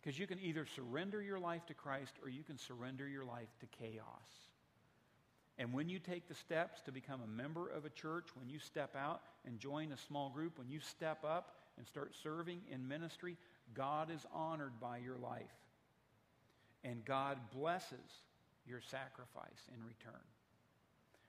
Because 0.01 0.19
you 0.19 0.29
can 0.29 0.39
either 0.41 0.65
surrender 0.65 1.21
your 1.21 1.41
life 1.41 1.67
to 1.67 1.75
Christ 1.75 2.13
or 2.23 2.29
you 2.29 2.45
can 2.45 2.57
surrender 2.57 3.09
your 3.09 3.25
life 3.25 3.49
to 3.61 3.67
chaos. 3.67 4.05
And 5.59 5.73
when 5.73 5.89
you 5.89 5.99
take 5.99 6.29
the 6.29 6.35
steps 6.35 6.81
to 6.83 6.93
become 6.93 7.21
a 7.21 7.27
member 7.27 7.69
of 7.69 7.85
a 7.85 7.91
church, 7.91 8.29
when 8.37 8.49
you 8.49 8.61
step 8.61 8.95
out 8.95 9.23
and 9.45 9.59
join 9.59 9.91
a 9.91 9.97
small 9.97 10.31
group, 10.31 10.57
when 10.57 10.69
you 10.69 10.79
step 10.79 11.25
up 11.25 11.57
and 11.77 11.87
start 11.87 12.15
serving 12.23 12.61
in 12.71 12.87
ministry, 12.87 13.37
God 13.75 14.09
is 14.11 14.25
honored 14.33 14.79
by 14.81 14.99
your 14.99 15.19
life. 15.19 15.43
And 16.85 17.05
God 17.05 17.39
blesses 17.53 18.23
your 18.69 18.81
sacrifice 18.81 19.63
in 19.75 19.85
return. 19.85 20.23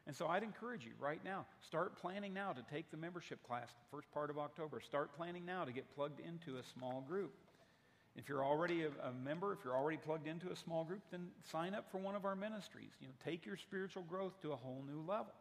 And 0.07 0.15
so 0.15 0.27
I'd 0.27 0.43
encourage 0.43 0.85
you 0.85 0.91
right 0.99 1.23
now, 1.23 1.45
start 1.61 1.95
planning 1.95 2.33
now 2.33 2.51
to 2.51 2.61
take 2.73 2.89
the 2.89 2.97
membership 2.97 3.43
class, 3.43 3.67
first 3.91 4.11
part 4.11 4.29
of 4.29 4.39
October. 4.39 4.81
Start 4.81 5.15
planning 5.15 5.45
now 5.45 5.65
to 5.65 5.71
get 5.71 5.85
plugged 5.95 6.19
into 6.19 6.57
a 6.57 6.63
small 6.73 7.05
group. 7.07 7.31
If 8.15 8.27
you're 8.27 8.43
already 8.43 8.83
a, 8.83 8.87
a, 9.07 9.13
member, 9.23 9.53
if 9.53 9.59
you're 9.63 9.75
already 9.75 9.97
plugged 9.97 10.27
into 10.27 10.49
a 10.51 10.55
small 10.55 10.83
group, 10.83 11.01
then 11.11 11.27
sign 11.51 11.73
up 11.73 11.91
for 11.91 11.99
one 11.99 12.15
of 12.15 12.25
our 12.25 12.35
ministries. 12.35 12.89
You 12.99 13.07
know, 13.07 13.13
take 13.23 13.45
your 13.45 13.55
spiritual 13.55 14.03
growth 14.03 14.41
to 14.41 14.51
a 14.51 14.55
whole 14.55 14.83
new 14.87 14.99
level. 15.07 15.33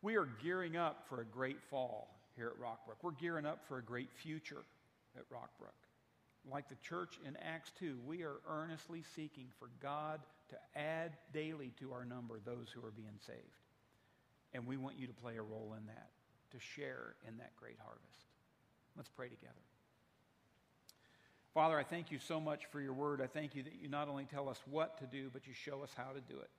We 0.00 0.16
are 0.16 0.28
gearing 0.42 0.76
up 0.76 1.04
for 1.08 1.20
a 1.20 1.24
great 1.24 1.60
fall 1.68 2.08
here 2.36 2.46
at 2.46 2.60
Rockbrook. 2.60 3.02
We're 3.02 3.10
gearing 3.12 3.44
up 3.44 3.66
for 3.66 3.78
a 3.78 3.82
great 3.82 4.10
future 4.12 4.64
at 5.16 5.28
Rockbrook. 5.30 5.74
Like 6.50 6.68
the 6.68 6.76
church 6.76 7.18
in 7.26 7.36
Acts 7.36 7.70
2, 7.78 7.98
we 8.06 8.22
are 8.22 8.36
earnestly 8.48 9.04
seeking 9.14 9.46
for 9.58 9.68
God 9.80 10.20
to 10.48 10.56
add 10.78 11.12
daily 11.32 11.72
to 11.78 11.92
our 11.92 12.04
number 12.04 12.40
those 12.44 12.68
who 12.74 12.84
are 12.86 12.90
being 12.90 13.18
saved. 13.26 13.38
And 14.52 14.66
we 14.66 14.76
want 14.76 14.98
you 14.98 15.06
to 15.06 15.12
play 15.12 15.36
a 15.36 15.42
role 15.42 15.74
in 15.78 15.86
that, 15.86 16.10
to 16.50 16.58
share 16.58 17.14
in 17.26 17.38
that 17.38 17.54
great 17.56 17.78
harvest. 17.82 18.26
Let's 18.96 19.08
pray 19.08 19.28
together. 19.28 19.54
Father, 21.54 21.78
I 21.78 21.84
thank 21.84 22.10
you 22.10 22.18
so 22.18 22.40
much 22.40 22.66
for 22.70 22.80
your 22.80 22.92
word. 22.94 23.20
I 23.20 23.26
thank 23.26 23.54
you 23.54 23.62
that 23.62 23.74
you 23.80 23.88
not 23.88 24.08
only 24.08 24.24
tell 24.24 24.48
us 24.48 24.60
what 24.70 24.98
to 24.98 25.06
do, 25.06 25.30
but 25.32 25.46
you 25.46 25.52
show 25.52 25.82
us 25.82 25.90
how 25.96 26.12
to 26.12 26.20
do 26.20 26.38
it. 26.40 26.50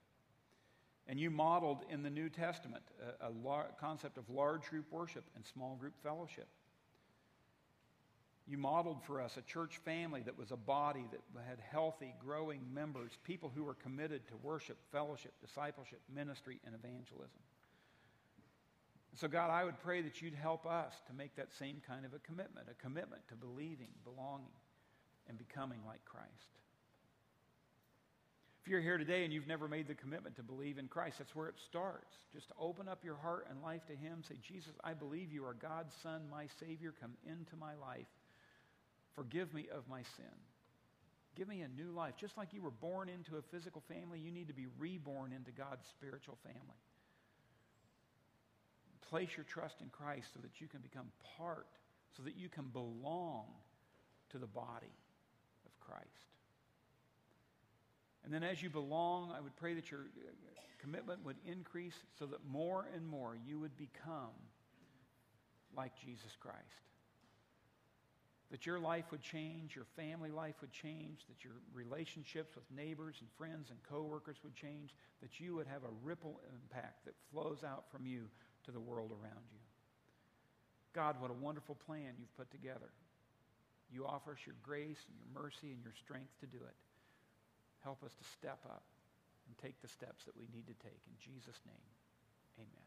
And 1.08 1.20
you 1.20 1.30
modeled 1.30 1.80
in 1.90 2.04
the 2.04 2.10
New 2.10 2.30
Testament 2.30 2.84
a, 3.22 3.28
a 3.28 3.32
lar- 3.44 3.72
concept 3.80 4.18
of 4.18 4.30
large 4.30 4.70
group 4.70 4.86
worship 4.92 5.26
and 5.36 5.46
small 5.46 5.76
group 5.76 5.94
fellowship. 6.02 6.48
You 8.46 8.58
modeled 8.58 9.02
for 9.04 9.22
us 9.22 9.38
a 9.38 9.42
church 9.42 9.78
family 9.86 10.22
that 10.24 10.38
was 10.38 10.52
a 10.52 10.58
body 10.58 11.06
that 11.12 11.22
had 11.48 11.60
healthy, 11.72 12.14
growing 12.20 12.62
members, 12.74 13.12
people 13.24 13.52
who 13.56 13.64
were 13.64 13.76
committed 13.76 14.28
to 14.28 14.36
worship, 14.44 14.78
fellowship, 14.92 15.34
discipleship, 15.40 16.02
ministry, 16.14 16.60
and 16.66 16.76
evangelism. 16.76 17.40
So, 19.16 19.28
God, 19.28 19.50
I 19.50 19.64
would 19.64 19.80
pray 19.80 20.02
that 20.02 20.22
you'd 20.22 20.34
help 20.34 20.66
us 20.66 20.94
to 21.08 21.14
make 21.14 21.36
that 21.36 21.54
same 21.54 21.82
kind 21.88 22.06
of 22.06 22.14
a 22.14 22.20
commitment 22.20 22.68
a 22.70 22.74
commitment 22.84 23.22
to 23.30 23.36
believing, 23.36 23.90
belonging, 24.04 24.48
and 25.30 25.38
becoming 25.38 25.80
like 25.88 26.04
Christ. 26.04 26.28
If 28.64 28.70
you're 28.70 28.82
here 28.82 28.98
today 28.98 29.24
and 29.24 29.34
you've 29.34 29.48
never 29.48 29.68
made 29.68 29.88
the 29.88 29.94
commitment 29.94 30.38
to 30.38 30.44
believe 30.44 30.78
in 30.78 30.88
Christ, 30.88 31.18
that's 31.20 31.36
where 31.36 31.48
it 31.48 31.60
starts. 31.68 32.16
Just 32.34 32.48
to 32.48 32.54
open 32.60 32.88
up 32.88 33.04
your 33.04 33.18
heart 33.18 33.46
and 33.50 33.62
life 33.62 33.86
to 33.88 33.94
Him. 33.94 34.24
Say, 34.28 34.36
Jesus, 34.42 34.74
I 34.84 34.94
believe 34.94 35.32
you 35.32 35.46
are 35.46 35.54
God's 35.54 35.94
Son, 36.02 36.22
my 36.32 36.48
Savior. 36.60 36.94
Come 37.00 37.14
into 37.26 37.56
my 37.58 37.76
life. 37.76 38.08
Forgive 39.16 39.54
me 39.54 39.68
of 39.74 39.88
my 39.88 40.02
sin. 40.18 40.34
Give 41.36 41.48
me 41.48 41.62
a 41.62 41.68
new 41.68 41.92
life. 41.92 42.14
Just 42.20 42.38
like 42.38 42.54
you 42.54 42.62
were 42.62 42.72
born 42.72 43.10
into 43.10 43.38
a 43.38 43.42
physical 43.52 43.82
family, 43.88 44.20
you 44.20 44.32
need 44.32 44.48
to 44.48 44.54
be 44.54 44.68
reborn 44.78 45.34
into 45.34 45.52
God's 45.52 45.86
spiritual 45.90 46.38
family. 46.44 46.78
Place 49.10 49.30
your 49.36 49.46
trust 49.46 49.82
in 49.82 49.90
Christ 49.90 50.28
so 50.34 50.40
that 50.42 50.62
you 50.62 50.68
can 50.68 50.82
become 50.82 51.08
part, 51.38 51.68
so 52.16 52.24
that 52.24 52.36
you 52.36 52.50
can 52.50 52.66
belong 52.66 53.46
to 54.32 54.38
the 54.38 54.48
body 54.48 54.94
of 55.66 55.80
Christ. 55.80 56.08
And 58.24 58.34
then 58.34 58.44
as 58.44 58.62
you 58.62 58.70
belong, 58.70 59.32
I 59.36 59.42
would 59.42 59.56
pray 59.56 59.74
that 59.74 59.92
your 59.92 60.02
uh, 60.02 60.32
commitment 60.80 61.26
would 61.26 61.38
increase 61.46 61.96
so 62.18 62.26
that 62.28 62.40
more 62.48 62.88
and 62.96 63.08
more 63.08 63.38
you 63.46 63.60
would 63.60 63.76
become 63.78 64.34
like 65.76 65.92
Jesus 66.00 66.32
Christ 66.40 66.93
that 68.54 68.68
your 68.68 68.78
life 68.78 69.06
would 69.10 69.24
change, 69.24 69.76
your 69.76 69.90
family 69.98 70.30
life 70.30 70.54
would 70.62 70.72
change, 70.72 71.26
that 71.28 71.44
your 71.44 71.58
relationships 71.74 72.54
with 72.54 72.70
neighbors 72.70 73.16
and 73.20 73.28
friends 73.36 73.72
and 73.72 73.82
coworkers 73.82 74.38
would 74.44 74.54
change, 74.54 74.94
that 75.24 75.40
you 75.40 75.56
would 75.56 75.66
have 75.66 75.82
a 75.82 76.06
ripple 76.06 76.40
impact 76.54 77.04
that 77.04 77.16
flows 77.32 77.64
out 77.66 77.86
from 77.90 78.06
you 78.06 78.30
to 78.66 78.72
the 78.72 78.80
world 78.80 79.10
around 79.10 79.42
you. 79.52 79.58
God, 80.94 81.16
what 81.20 81.32
a 81.32 81.34
wonderful 81.34 81.74
plan 81.74 82.14
you've 82.20 82.38
put 82.38 82.52
together. 82.52 82.94
You 83.92 84.06
offer 84.06 84.34
us 84.34 84.46
your 84.46 84.56
grace 84.62 85.02
and 85.10 85.18
your 85.18 85.42
mercy 85.44 85.74
and 85.74 85.82
your 85.82 85.98
strength 85.98 86.38
to 86.42 86.46
do 86.46 86.62
it. 86.62 86.78
Help 87.82 88.04
us 88.04 88.14
to 88.14 88.24
step 88.38 88.60
up 88.70 88.84
and 89.48 89.58
take 89.58 89.82
the 89.82 89.88
steps 89.88 90.26
that 90.26 90.38
we 90.38 90.46
need 90.54 90.68
to 90.68 90.78
take. 90.78 91.02
In 91.10 91.18
Jesus' 91.18 91.58
name, 91.66 91.90
amen. 92.60 92.83